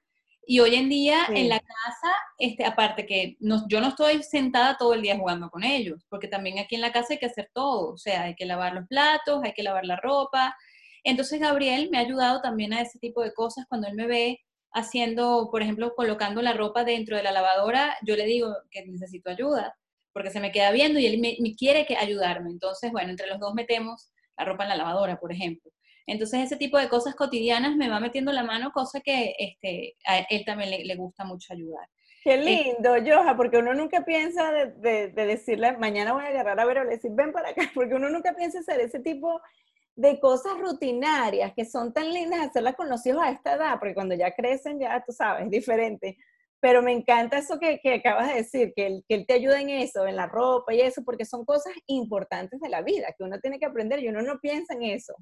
Y 0.50 0.62
hoy 0.62 0.76
en 0.76 0.88
día 0.88 1.26
en 1.28 1.50
la 1.50 1.60
casa, 1.60 2.14
este, 2.38 2.64
aparte 2.64 3.06
que 3.06 3.36
no, 3.42 3.68
yo 3.68 3.82
no 3.82 3.90
estoy 3.90 4.24
sentada 4.24 4.78
todo 4.78 4.94
el 4.94 5.02
día 5.02 5.18
jugando 5.18 5.50
con 5.50 5.66
ellos, 5.66 6.06
porque 6.10 6.30
también 6.30 6.58
aquí 6.58 6.76
en 6.76 6.82
la 6.82 6.94
casa 6.94 7.14
hay 7.14 7.20
que 7.20 7.26
hacer 7.26 7.52
todo, 7.54 7.94
o 7.94 7.98
sea, 7.98 8.24
hay 8.24 8.36
que 8.36 8.46
lavar 8.46 8.74
los 8.74 8.88
platos, 8.88 9.44
hay 9.44 9.52
que 9.52 9.64
lavar 9.64 9.86
la 9.86 9.98
ropa. 9.98 10.56
Entonces 11.04 11.42
Gabriel 11.42 11.90
me 11.92 11.98
ha 11.98 12.02
ayudado 12.02 12.40
también 12.42 12.74
a 12.74 12.82
ese 12.82 12.98
tipo 12.98 13.22
de 13.22 13.34
cosas 13.34 13.66
cuando 13.68 13.90
él 13.90 13.96
me 13.96 14.08
ve 14.08 14.40
haciendo, 14.72 15.50
por 15.52 15.62
ejemplo, 15.62 15.94
colocando 15.96 16.42
la 16.42 16.54
ropa 16.54 16.84
dentro 16.84 17.18
de 17.18 17.24
la 17.24 17.32
lavadora, 17.32 17.96
yo 18.06 18.16
le 18.16 18.26
digo 18.26 18.54
que 18.72 18.86
necesito 18.86 19.30
ayuda, 19.30 19.76
porque 20.14 20.30
se 20.30 20.40
me 20.40 20.52
queda 20.52 20.72
viendo 20.72 21.00
y 21.00 21.06
él 21.06 21.20
me, 21.20 21.56
quiere 21.56 21.86
que 21.86 21.98
ayudarme. 21.98 22.50
Entonces, 22.50 22.92
bueno, 22.92 23.10
entre 23.10 23.28
los 23.28 23.40
dos 23.40 23.54
metemos 23.54 24.12
la 24.38 24.46
ropa 24.46 24.64
en 24.64 24.70
la 24.70 24.78
lavadora, 24.78 25.20
por 25.20 25.32
ejemplo. 25.32 25.72
Entonces, 26.06 26.42
ese 26.42 26.56
tipo 26.56 26.78
de 26.78 26.90
cosas 26.90 27.16
cotidianas 27.16 27.76
me 27.76 27.90
va 27.90 28.00
metiendo 28.00 28.32
la 28.32 28.44
mano, 28.44 28.72
cosa 28.72 29.02
que 29.02 29.36
este, 29.38 29.96
a 30.06 30.20
él 30.30 30.46
también 30.46 30.70
le, 30.70 30.96
gusta 30.96 31.26
mucho 31.26 31.54
ayudar. 31.54 31.88
Qué 32.24 32.36
eh, 32.36 32.38
lindo, 32.38 32.96
Joja, 33.06 33.36
porque 33.36 33.58
uno 33.58 33.74
nunca 33.74 34.06
piensa 34.06 34.52
de, 34.52 35.10
decirle, 35.10 35.78
mañana 35.78 36.14
voy 36.14 36.24
a 36.24 36.30
agarrar 36.30 36.60
a 36.60 36.66
ver 36.66 36.80
o 36.80 36.84
le 36.84 36.92
decir, 36.92 37.12
ven 37.14 37.32
para 37.32 37.50
acá, 37.50 37.62
porque 37.76 37.96
uno 37.96 38.10
nunca 38.10 38.34
piensa 38.36 38.60
hacer 38.60 38.80
ese 38.80 39.00
tipo 39.00 39.42
de 39.98 40.20
cosas 40.20 40.58
rutinarias 40.60 41.54
que 41.56 41.66
son 41.66 41.92
tan 41.92 42.14
lindas 42.14 42.48
hacerlas 42.48 42.76
con 42.76 42.88
los 42.88 43.04
hijos 43.06 43.24
a 43.24 43.32
esta 43.32 43.56
edad, 43.56 43.80
porque 43.80 43.96
cuando 43.96 44.14
ya 44.14 44.32
crecen 44.32 44.80
ya, 44.80 45.04
tú 45.04 45.12
sabes, 45.12 45.46
es 45.46 45.50
diferente. 45.50 46.18
Pero 46.60 46.84
me 46.84 46.92
encanta 46.92 47.40
eso 47.40 47.60
que, 47.60 47.80
que 47.80 47.96
acabas 47.96 48.28
de 48.28 48.36
decir, 48.36 48.74
que 48.76 48.88
él, 48.88 49.06
que 49.08 49.16
él 49.16 49.26
te 49.28 49.34
ayuda 49.34 49.60
en 49.60 49.70
eso, 49.70 50.06
en 50.06 50.16
la 50.16 50.28
ropa 50.28 50.74
y 50.74 50.82
eso, 50.82 51.04
porque 51.04 51.26
son 51.26 51.46
cosas 51.46 51.74
importantes 51.88 52.60
de 52.60 52.70
la 52.70 52.84
vida 52.84 53.14
que 53.18 53.24
uno 53.24 53.40
tiene 53.40 53.60
que 53.60 53.66
aprender 53.66 54.00
y 54.00 54.08
uno 54.08 54.22
no 54.22 54.40
piensa 54.40 54.76
en 54.76 54.84
eso. 54.84 55.16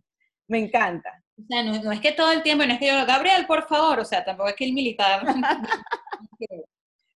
Me 0.48 0.60
encanta. 0.60 1.24
O 1.38 1.46
sea, 1.48 1.64
no, 1.64 1.82
no 1.82 1.92
es 1.94 2.02
que 2.02 2.12
todo 2.12 2.32
el 2.32 2.44
tiempo, 2.44 2.66
no 2.66 2.74
es 2.74 2.80
que 2.80 2.88
yo, 2.88 3.06
Gabriel, 3.06 3.46
por 3.48 3.68
favor, 3.68 4.02
o 4.02 4.06
sea, 4.06 4.26
tampoco 4.26 4.50
es 4.50 4.56
que 4.56 4.66
el 4.66 4.74
militar. 4.74 5.26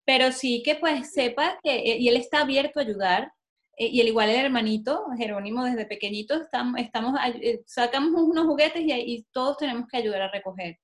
Pero 0.07 0.31
sí 0.31 0.63
que 0.65 0.77
pues 0.77 1.13
sepa 1.13 1.59
que, 1.63 1.99
y 1.99 2.09
él 2.09 2.17
está 2.17 2.41
abierto 2.41 2.79
a 2.79 2.83
ayudar, 2.83 3.25
eh, 3.25 3.38
y 3.79 4.01
el 4.01 4.09
igual 4.09 4.29
el 4.29 4.37
hermanito, 4.37 5.07
Jerónimo, 5.17 5.65
desde 5.65 5.87
pequeñito, 5.87 6.35
estamos, 6.35 6.81
estamos 6.81 7.19
eh, 7.41 7.63
sacamos 7.67 8.21
unos 8.23 8.47
juguetes 8.47 8.83
y, 8.85 9.25
todos 9.33 9.57
tenemos 9.57 9.87
que 9.89 9.99
ayudar 9.99 10.23
a 10.23 10.31
recoger. 10.31 10.79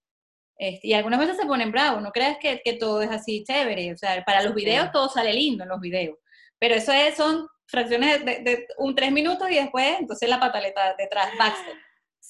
Este, 0.57 0.89
y 0.89 0.93
algunas 0.95 1.19
veces 1.19 1.37
se 1.37 1.47
ponen 1.47 1.73
bravos, 1.73 2.01
no 2.03 2.13
creas 2.13 2.39
que, 2.39 2.61
que, 2.65 2.75
todo 2.75 3.03
es 3.03 3.11
así 3.11 3.43
chévere, 3.43 3.93
o 3.93 3.97
sea, 3.97 4.25
para 4.25 4.43
los 4.43 4.55
videos 4.55 4.93
todo 4.93 5.09
sale 5.09 5.33
lindo 5.33 5.65
en 5.65 5.71
los 5.71 5.81
videos, 5.81 6.17
pero 6.61 6.77
eso 6.77 6.93
es, 6.93 7.17
son 7.17 7.49
fracciones 7.67 8.25
de, 8.25 8.39
de, 8.39 8.67
un 8.79 8.95
tres 8.95 9.11
minutos 9.11 9.51
y 9.51 9.57
después, 9.57 9.97
entonces 9.99 10.29
la 10.29 10.39
pataleta 10.39 10.95
detrás, 10.97 11.31
backstage. 11.37 11.84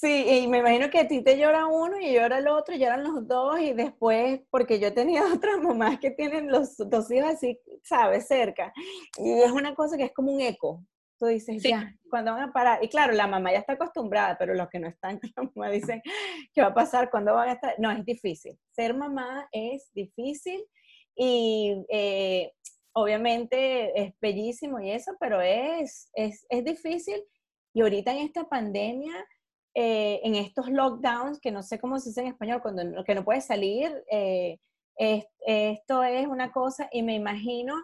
Sí, 0.05 0.27
y 0.29 0.49
me 0.49 0.59
imagino 0.59 0.91
que 0.91 0.99
a 0.99 1.09
ti 1.09 1.23
te 1.23 1.39
llora 1.39 1.67
uno 1.67 1.99
y 1.99 2.13
llora 2.13 2.37
el 2.37 2.47
otro, 2.49 2.75
y 2.75 2.79
lloran 2.79 3.05
los 3.05 3.27
dos, 3.27 3.59
y 3.59 3.73
después, 3.73 4.43
porque 4.51 4.79
yo 4.79 4.89
he 4.89 4.91
tenido 4.91 5.25
otras 5.35 5.59
mamás 5.63 5.99
que 5.99 6.11
tienen 6.11 6.51
los 6.51 6.77
dos 6.77 7.11
hijos 7.11 7.31
así, 7.31 7.59
¿sabes? 7.83 8.27
Cerca. 8.27 8.71
Y 9.17 9.41
es 9.41 9.51
una 9.51 9.75
cosa 9.75 9.97
que 9.97 10.05
es 10.05 10.13
como 10.13 10.31
un 10.31 10.43
eco. 10.43 10.85
Tú 11.19 11.25
dices, 11.25 11.63
ya, 11.63 11.91
¿cuándo 12.11 12.33
van 12.33 12.51
a 12.51 12.53
parar? 12.53 12.85
Y 12.85 12.89
claro, 12.89 13.15
la 13.15 13.27
mamá 13.27 13.51
ya 13.51 13.61
está 13.61 13.75
acostumbrada, 13.75 14.37
pero 14.37 14.53
los 14.53 14.69
que 14.69 14.79
no 14.79 14.89
están, 14.89 15.19
la 15.37 15.51
mamá 15.55 15.71
dicen, 15.71 16.03
¿qué 16.53 16.61
va 16.61 16.67
a 16.67 16.75
pasar? 16.75 17.11
¿Cuándo 17.11 17.33
van 17.33 17.49
a 17.49 17.53
estar? 17.53 17.75
No, 17.79 17.91
es 17.91 18.05
difícil. 18.05 18.59
Ser 18.73 18.93
mamá 18.93 19.49
es 19.53 19.91
difícil 19.95 20.67
y 21.17 21.83
eh, 21.89 22.53
obviamente 22.93 23.99
es 23.99 24.13
bellísimo 24.21 24.81
y 24.81 24.91
eso, 24.91 25.17
pero 25.19 25.41
es, 25.41 26.11
es, 26.13 26.45
es 26.51 26.63
difícil. 26.63 27.25
Y 27.73 27.81
ahorita 27.81 28.13
en 28.13 28.19
esta 28.19 28.45
pandemia, 28.45 29.15
eh, 29.75 30.21
en 30.23 30.37
estos 30.37 30.71
lockdowns, 30.71 31.41
que 31.41 31.51
no 31.51 31.63
sé 31.63 31.79
cómo 31.79 31.99
se 31.99 32.11
dice 32.11 32.21
en 32.21 32.29
español, 32.29 32.63
cuando 32.63 33.05
que 33.05 33.15
no 33.15 33.25
puedes 33.25 33.47
salir, 33.47 33.93
eh, 34.11 34.59
esto 34.97 36.05
es 36.05 36.27
una 36.29 36.53
cosa 36.53 36.89
y 36.93 37.03
me 37.03 37.15
imagino 37.15 37.75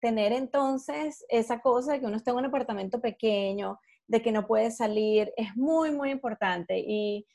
tener 0.00 0.32
entonces 0.32 1.24
esa 1.28 1.60
cosa 1.60 1.92
de 1.92 2.00
que 2.00 2.06
uno 2.06 2.16
está 2.16 2.30
en 2.30 2.38
un 2.38 2.46
apartamento 2.46 3.00
pequeño, 3.00 3.78
de 4.06 4.22
que 4.22 4.32
no 4.32 4.46
puede 4.46 4.70
salir, 4.70 5.32
es 5.36 5.56
muy, 5.56 5.90
muy 5.90 6.10
importante. 6.10 6.78
Y 6.78 7.26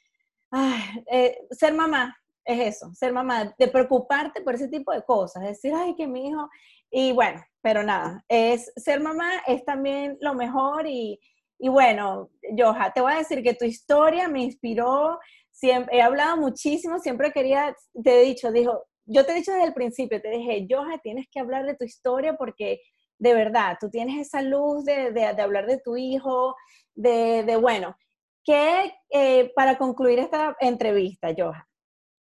eh, 1.12 1.38
ser 1.51 1.73
mamá 1.73 2.17
es 2.45 2.75
eso, 2.75 2.93
ser 2.93 3.12
mamá, 3.12 3.54
de 3.58 3.67
preocuparte 3.67 4.41
por 4.41 4.56
ese 4.56 4.67
tipo 4.67 4.91
de 4.93 5.04
cosas, 5.04 5.43
decir, 5.43 5.73
ay, 5.75 5.95
que 5.95 6.08
mi 6.08 6.28
hijo, 6.28 6.49
y 6.91 7.12
bueno, 7.12 7.43
pero 7.62 7.84
nada, 7.84 8.23
es 8.30 8.71
ser 8.75 9.01
mamá 9.01 9.41
es 9.47 9.65
también 9.65 10.17
lo 10.21 10.36
mejor 10.36 10.88
y, 10.88 11.19
y 11.60 11.70
bueno, 11.70 12.30
Joja, 12.58 12.91
te 12.91 13.02
voy 13.02 13.13
a 13.13 13.18
decir 13.18 13.41
que 13.44 13.54
tu 13.54 13.65
historia 13.65 14.28
me 14.28 14.44
inspiró, 14.44 15.20
siempre, 15.52 15.98
he 15.98 16.02
hablado 16.02 16.38
muchísimo, 16.38 17.00
siempre 17.00 17.32
quería, 17.32 17.76
te 18.04 18.22
he 18.22 18.26
dicho, 18.26 18.52
dijo, 18.52 18.86
yo 19.06 19.26
te 19.26 19.32
he 19.32 19.36
dicho 19.36 19.52
desde 19.52 19.68
el 19.68 19.74
principio, 19.74 20.22
te 20.22 20.30
dije, 20.30 20.68
Joja, 20.70 20.98
tienes 21.00 21.28
que 21.32 21.39
hablar 21.39 21.65
de 21.65 21.76
tu 21.76 21.86
historia 21.86 22.36
porque 22.36 22.82
de 23.18 23.34
verdad, 23.34 23.78
tú 23.80 23.89
tienes 23.89 24.28
esa 24.28 24.41
luz 24.41 24.84
de, 24.86 25.26
hablar 25.39 25.68
de 25.68 25.80
tu 25.80 25.96
hijo, 25.98 26.56
de, 26.94 27.44
de 27.44 27.56
bueno, 27.58 27.96
¿qué, 28.44 28.94
eh, 29.10 29.52
para 29.56 29.78
concluir 29.78 30.20
esta 30.20 30.56
entrevista, 30.60 31.30
Joja, 31.36 31.68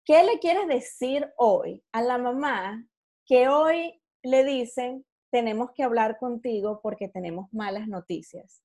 ¿qué 0.05 0.23
le 0.23 0.39
quieres 0.39 0.67
decir 0.67 1.27
hoy 1.37 1.83
a 1.91 2.01
la 2.01 2.17
mamá 2.17 2.85
que 3.25 3.49
hoy 3.49 4.01
le 4.23 4.43
dicen, 4.43 5.05
tenemos 5.31 5.71
que 5.73 5.83
hablar 5.83 6.17
contigo 6.17 6.79
porque 6.81 7.09
tenemos 7.09 7.51
malas 7.51 7.87
noticias? 7.87 8.64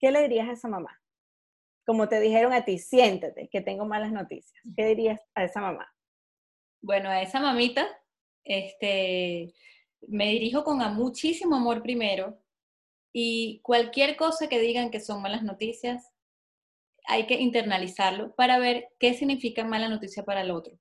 ¿Qué 0.00 0.10
le 0.10 0.22
dirías 0.22 0.48
a 0.48 0.52
esa 0.52 0.68
mamá? 0.68 1.00
Como 1.86 2.08
te 2.08 2.20
dijeron 2.20 2.52
a 2.52 2.64
ti, 2.64 2.78
siéntete, 2.78 3.48
que 3.50 3.60
tengo 3.60 3.84
malas 3.84 4.12
noticias. 4.12 4.60
¿Qué 4.76 4.86
dirías 4.86 5.20
a 5.34 5.44
esa 5.44 5.60
mamá? 5.60 5.92
Bueno, 6.80 7.10
a 7.10 7.20
esa 7.20 7.40
mamita, 7.40 7.86
este, 8.44 9.54
me 10.08 10.30
dirijo 10.30 10.64
con 10.64 10.78
muchísimo 10.94 11.56
amor 11.56 11.82
primero 11.82 12.42
y 13.12 13.60
cualquier 13.62 14.16
cosa 14.16 14.48
que 14.48 14.60
digan 14.60 14.90
que 14.90 15.00
son 15.00 15.20
malas 15.20 15.42
noticias, 15.42 16.10
hay 17.06 17.26
que 17.26 17.34
internalizarlo 17.34 18.34
para 18.34 18.58
ver 18.58 18.88
qué 18.98 19.14
significa 19.14 19.64
mala 19.64 19.88
noticia 19.88 20.24
para 20.24 20.42
el 20.42 20.50
otro. 20.50 20.78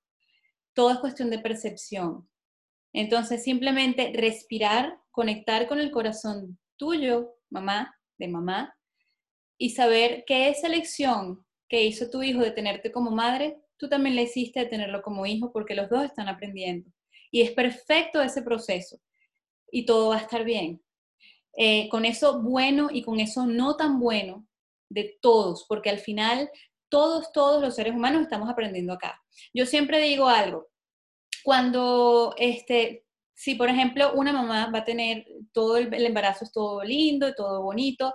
Todo 0.74 0.92
es 0.92 1.00
cuestión 1.00 1.30
de 1.30 1.40
percepción. 1.40 2.30
Entonces, 2.94 3.44
simplemente 3.44 4.12
respirar, 4.16 5.00
conectar 5.12 5.68
con 5.68 5.80
el 5.80 5.92
corazón 5.92 6.60
tuyo, 6.78 7.36
mamá, 7.50 7.96
de 8.18 8.28
mamá, 8.28 8.79
y 9.60 9.72
saber 9.72 10.24
que 10.26 10.50
esa 10.50 10.66
elección 10.66 11.46
que 11.68 11.84
hizo 11.84 12.10
tu 12.10 12.24
hijo 12.24 12.40
de 12.40 12.50
tenerte 12.50 12.92
como 12.92 13.12
madre 13.12 13.60
tú 13.78 13.88
también 13.88 14.16
le 14.16 14.24
hiciste 14.24 14.66
tenerlo 14.66 15.02
como 15.04 15.26
hijo 15.26 15.52
porque 15.52 15.76
los 15.76 15.90
dos 15.90 16.04
están 16.04 16.28
aprendiendo. 16.28 16.92
Y 17.32 17.42
es 17.42 17.52
perfecto 17.52 18.22
ese 18.22 18.42
proceso 18.42 19.00
y 19.72 19.86
todo 19.86 20.10
va 20.10 20.18
a 20.18 20.22
estar 20.22 20.44
bien. 20.44 20.82
Eh, 21.56 21.88
con 21.90 22.06
eso 22.06 22.42
bueno 22.42 22.90
y 22.92 23.04
con 23.04 23.20
eso 23.20 23.46
no 23.46 23.76
tan 23.76 24.00
bueno 24.00 24.48
de 24.90 25.18
todos, 25.22 25.66
porque 25.68 25.90
al 25.90 26.00
final 26.00 26.50
todos, 26.90 27.32
todos 27.32 27.62
los 27.62 27.76
seres 27.76 27.94
humanos 27.94 28.24
estamos 28.24 28.50
aprendiendo 28.50 28.94
acá. 28.94 29.22
Yo 29.54 29.66
siempre 29.66 30.02
digo 30.02 30.28
algo, 30.28 30.68
cuando, 31.44 32.34
este, 32.38 33.06
si 33.34 33.56
por 33.56 33.70
ejemplo 33.70 34.14
una 34.14 34.34
mamá 34.34 34.70
va 34.74 34.80
a 34.80 34.86
tener 34.86 35.26
todo 35.54 35.78
el, 35.78 35.94
embarazo 35.94 36.46
es 36.46 36.52
todo 36.52 36.84
lindo, 36.84 37.34
todo 37.36 37.62
bonito, 37.62 38.14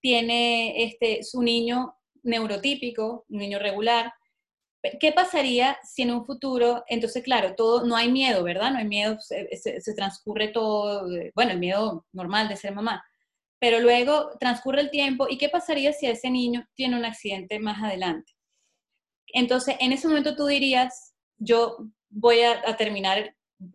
tiene 0.00 0.84
este, 0.84 1.22
su 1.22 1.42
niño 1.42 1.96
neurotípico, 2.22 3.24
un 3.28 3.38
niño 3.38 3.58
regular, 3.58 4.12
¿Qué 5.00 5.12
pasaría 5.12 5.78
si 5.82 6.02
en 6.02 6.12
un 6.12 6.24
futuro, 6.24 6.84
entonces 6.88 7.22
claro, 7.22 7.54
todo, 7.54 7.84
no 7.84 7.96
hay 7.96 8.10
miedo, 8.10 8.42
¿verdad? 8.42 8.70
No 8.70 8.78
hay 8.78 8.86
miedo, 8.86 9.18
se, 9.20 9.94
transcurre 9.94 10.48
todo, 10.48 11.08
bueno, 11.34 11.52
el 11.52 11.58
miedo 11.58 12.06
normal 12.12 12.48
de 12.48 12.56
ser 12.56 12.74
mamá, 12.74 13.04
pero 13.58 13.80
luego 13.80 14.30
transcurre 14.38 14.82
el 14.82 14.90
tiempo 14.90 15.26
y 15.28 15.38
¿qué 15.38 15.48
pasaría 15.48 15.92
si 15.92 16.06
ese 16.06 16.30
niño 16.30 16.66
tiene 16.74 16.96
un 16.96 17.04
accidente 17.04 17.58
más 17.58 17.82
adelante? 17.82 18.32
Entonces, 19.28 19.76
en 19.80 19.92
ese 19.92 20.08
momento 20.08 20.36
tú 20.36 20.46
dirías, 20.46 21.14
yo 21.38 21.78
voy 22.08 22.42
a, 22.42 22.76
terminar 22.76 23.34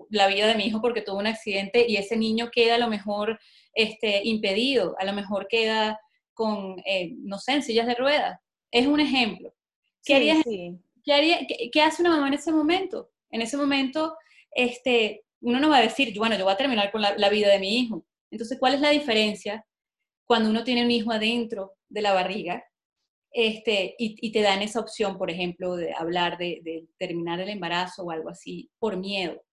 la 0.09 0.27
vida 0.27 0.47
de 0.47 0.55
mi 0.55 0.65
hijo 0.65 0.81
porque 0.81 1.01
tuvo 1.01 1.17
un 1.17 1.27
accidente 1.27 1.85
y 1.87 1.97
ese 1.97 2.15
niño 2.15 2.49
queda 2.51 2.75
a 2.75 2.79
lo 2.79 2.87
mejor 2.87 3.39
este, 3.73 4.21
impedido, 4.23 4.95
a 4.99 5.05
lo 5.05 5.13
mejor 5.13 5.47
queda 5.49 5.99
con, 6.41 6.81
eh, 6.87 7.13
no 7.19 7.37
sé, 7.37 7.51
en 7.51 7.61
sillas 7.61 7.85
de 7.85 7.93
ruedas. 7.93 8.39
Es 8.71 8.87
un 8.87 8.99
ejemplo. 8.99 9.53
¿Qué 10.03 10.15
harías? 10.15 10.43
¿qué, 10.43 11.13
haría, 11.13 11.37
qué, 11.71 11.81
hace 11.83 12.01
una 12.01 12.09
mamá 12.09 12.29
en 12.29 12.33
ese 12.33 12.51
momento? 12.51 13.11
En 13.29 13.43
ese 13.43 13.57
momento, 13.57 14.17
este, 14.55 15.23
uno 15.41 15.59
no 15.59 15.69
va 15.69 15.77
a 15.77 15.83
decir, 15.83 16.17
bueno, 16.17 16.35
yo 16.35 16.43
voy 16.43 16.53
a 16.53 16.57
terminar 16.57 16.91
con 16.91 17.03
la, 17.03 17.29
vida 17.29 17.49
de 17.49 17.59
mi 17.59 17.77
hijo. 17.77 18.03
Entonces, 18.31 18.57
¿cuál 18.59 18.73
es 18.73 18.81
la 18.81 18.89
diferencia 18.89 19.63
cuando 20.25 20.49
uno 20.49 20.63
tiene 20.63 20.83
un 20.83 20.89
hijo 20.89 21.11
adentro 21.11 21.73
de 21.89 22.01
la 22.01 22.13
barriga 22.13 22.65
este, 23.31 23.93
y, 23.99 24.31
te 24.31 24.41
dan 24.41 24.63
esa 24.63 24.79
opción, 24.79 25.19
por 25.19 25.29
ejemplo, 25.29 25.75
de 25.75 25.93
hablar 25.93 26.39
de, 26.39 26.87
terminar 26.97 27.39
el 27.39 27.49
embarazo 27.49 28.01
o 28.01 28.09
algo 28.09 28.29
así, 28.29 28.71
por 28.79 28.97
miedo? 28.97 29.43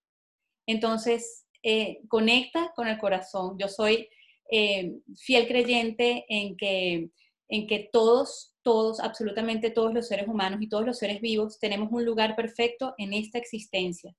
Entonces, 0.65 1.45
eh, 1.61 1.99
conecta 2.07 2.71
con 2.75 2.87
el 2.87 2.97
corazón. 2.97 3.59
Yo 3.59 3.67
soy 3.67 4.09
eh, 4.51 4.99
fiel 5.17 5.47
creyente 5.47 6.25
en 6.27 6.57
que, 6.57 7.09
en 7.47 7.67
que 7.67 7.89
todos 7.91 8.49
todos, 8.69 8.99
absolutamente 8.99 9.71
todos 9.71 9.93
los 9.93 10.07
seres 10.07 10.27
humanos 10.27 10.61
y 10.61 10.69
todos 10.69 10.85
los 10.85 10.97
seres 10.97 11.21
vivos 11.21 11.59
tenemos 11.59 11.89
un 11.91 12.05
lugar 12.05 12.35
perfecto 12.35 12.93
en 12.97 13.13
esta 13.13 13.37
existencia, 13.37 14.15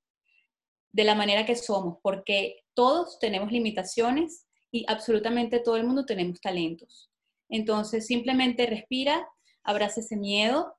de 0.92 1.04
la 1.04 1.14
manera 1.14 1.46
que 1.46 1.56
somos, 1.56 1.98
porque 2.02 2.64
todos 2.74 3.18
tenemos 3.18 3.52
limitaciones 3.52 4.46
y 4.72 4.84
absolutamente 4.88 5.60
todo 5.60 5.76
el 5.76 5.84
mundo 5.84 6.04
tenemos 6.04 6.40
talentos. 6.40 7.10
Entonces, 7.48 8.06
simplemente 8.06 8.66
respira, 8.66 9.24
abraza 9.62 10.00
ese 10.00 10.16
miedo, 10.16 10.74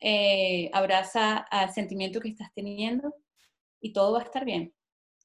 eh, 0.00 0.68
abraza 0.72 1.38
al 1.38 1.72
sentimiento 1.72 2.20
que 2.20 2.28
estás 2.28 2.50
teniendo 2.54 3.14
y 3.80 3.92
todo 3.92 4.12
va 4.12 4.20
a 4.20 4.24
estar 4.24 4.44
bien, 4.44 4.74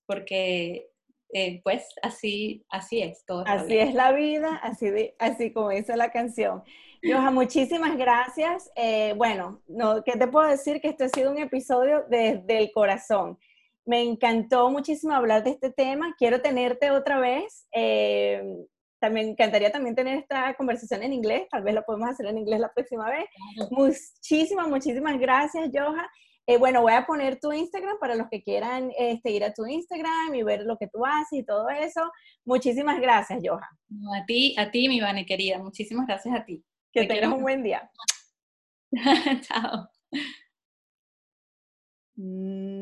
porque 0.05 0.90
eh, 1.33 1.61
pues 1.63 1.87
así, 2.01 2.65
así 2.69 3.01
es. 3.01 3.25
Todo 3.25 3.43
así 3.47 3.77
es 3.77 3.93
la 3.93 4.11
vida, 4.11 4.59
así, 4.63 4.87
así 5.19 5.53
como 5.53 5.69
dice 5.69 5.95
la 5.95 6.11
canción. 6.11 6.63
Joja, 7.03 7.31
muchísimas 7.31 7.97
gracias. 7.97 8.69
Eh, 8.75 9.13
bueno, 9.17 9.61
no, 9.67 10.03
¿qué 10.03 10.13
te 10.13 10.27
puedo 10.27 10.47
decir? 10.47 10.81
Que 10.81 10.89
este 10.89 11.05
ha 11.05 11.09
sido 11.09 11.31
un 11.31 11.37
episodio 11.37 12.05
desde 12.09 12.57
el 12.57 12.71
corazón. 12.71 13.37
Me 13.85 14.01
encantó 14.01 14.69
muchísimo 14.69 15.13
hablar 15.13 15.43
de 15.43 15.51
este 15.51 15.71
tema. 15.71 16.15
Quiero 16.17 16.41
tenerte 16.41 16.91
otra 16.91 17.19
vez. 17.19 17.67
Eh, 17.71 18.43
también 18.99 19.25
me 19.25 19.31
encantaría 19.31 19.71
también 19.71 19.95
tener 19.95 20.19
esta 20.19 20.53
conversación 20.53 21.01
en 21.01 21.13
inglés. 21.13 21.47
Tal 21.49 21.63
vez 21.63 21.73
lo 21.73 21.83
podemos 21.83 22.09
hacer 22.09 22.27
en 22.27 22.37
inglés 22.37 22.59
la 22.59 22.71
próxima 22.71 23.09
vez. 23.09 23.25
Muchísimas, 23.71 24.67
muchísimas 24.67 25.19
gracias, 25.19 25.69
Joja. 25.73 26.07
Eh, 26.47 26.57
bueno, 26.57 26.81
voy 26.81 26.93
a 26.93 27.05
poner 27.05 27.39
tu 27.39 27.51
Instagram 27.53 27.97
para 27.99 28.15
los 28.15 28.27
que 28.29 28.41
quieran 28.41 28.91
este, 28.97 29.31
ir 29.31 29.43
a 29.43 29.53
tu 29.53 29.65
Instagram 29.65 30.33
y 30.33 30.43
ver 30.43 30.61
lo 30.63 30.77
que 30.77 30.87
tú 30.87 31.05
haces 31.05 31.39
y 31.39 31.43
todo 31.43 31.69
eso. 31.69 32.11
Muchísimas 32.45 32.99
gracias, 32.99 33.39
Johan. 33.43 33.61
a 33.61 34.25
ti, 34.25 34.55
a 34.57 34.71
ti, 34.71 34.89
mi 34.89 34.99
Vane 34.99 35.25
querida. 35.25 35.59
Muchísimas 35.59 36.07
gracias 36.07 36.35
a 36.35 36.43
ti. 36.43 36.63
Que 36.91 37.05
tengas 37.05 37.31
un 37.31 37.43
buen 37.43 37.63
día. 37.63 37.89
Chao. 39.47 39.87
Mm. 42.17 42.81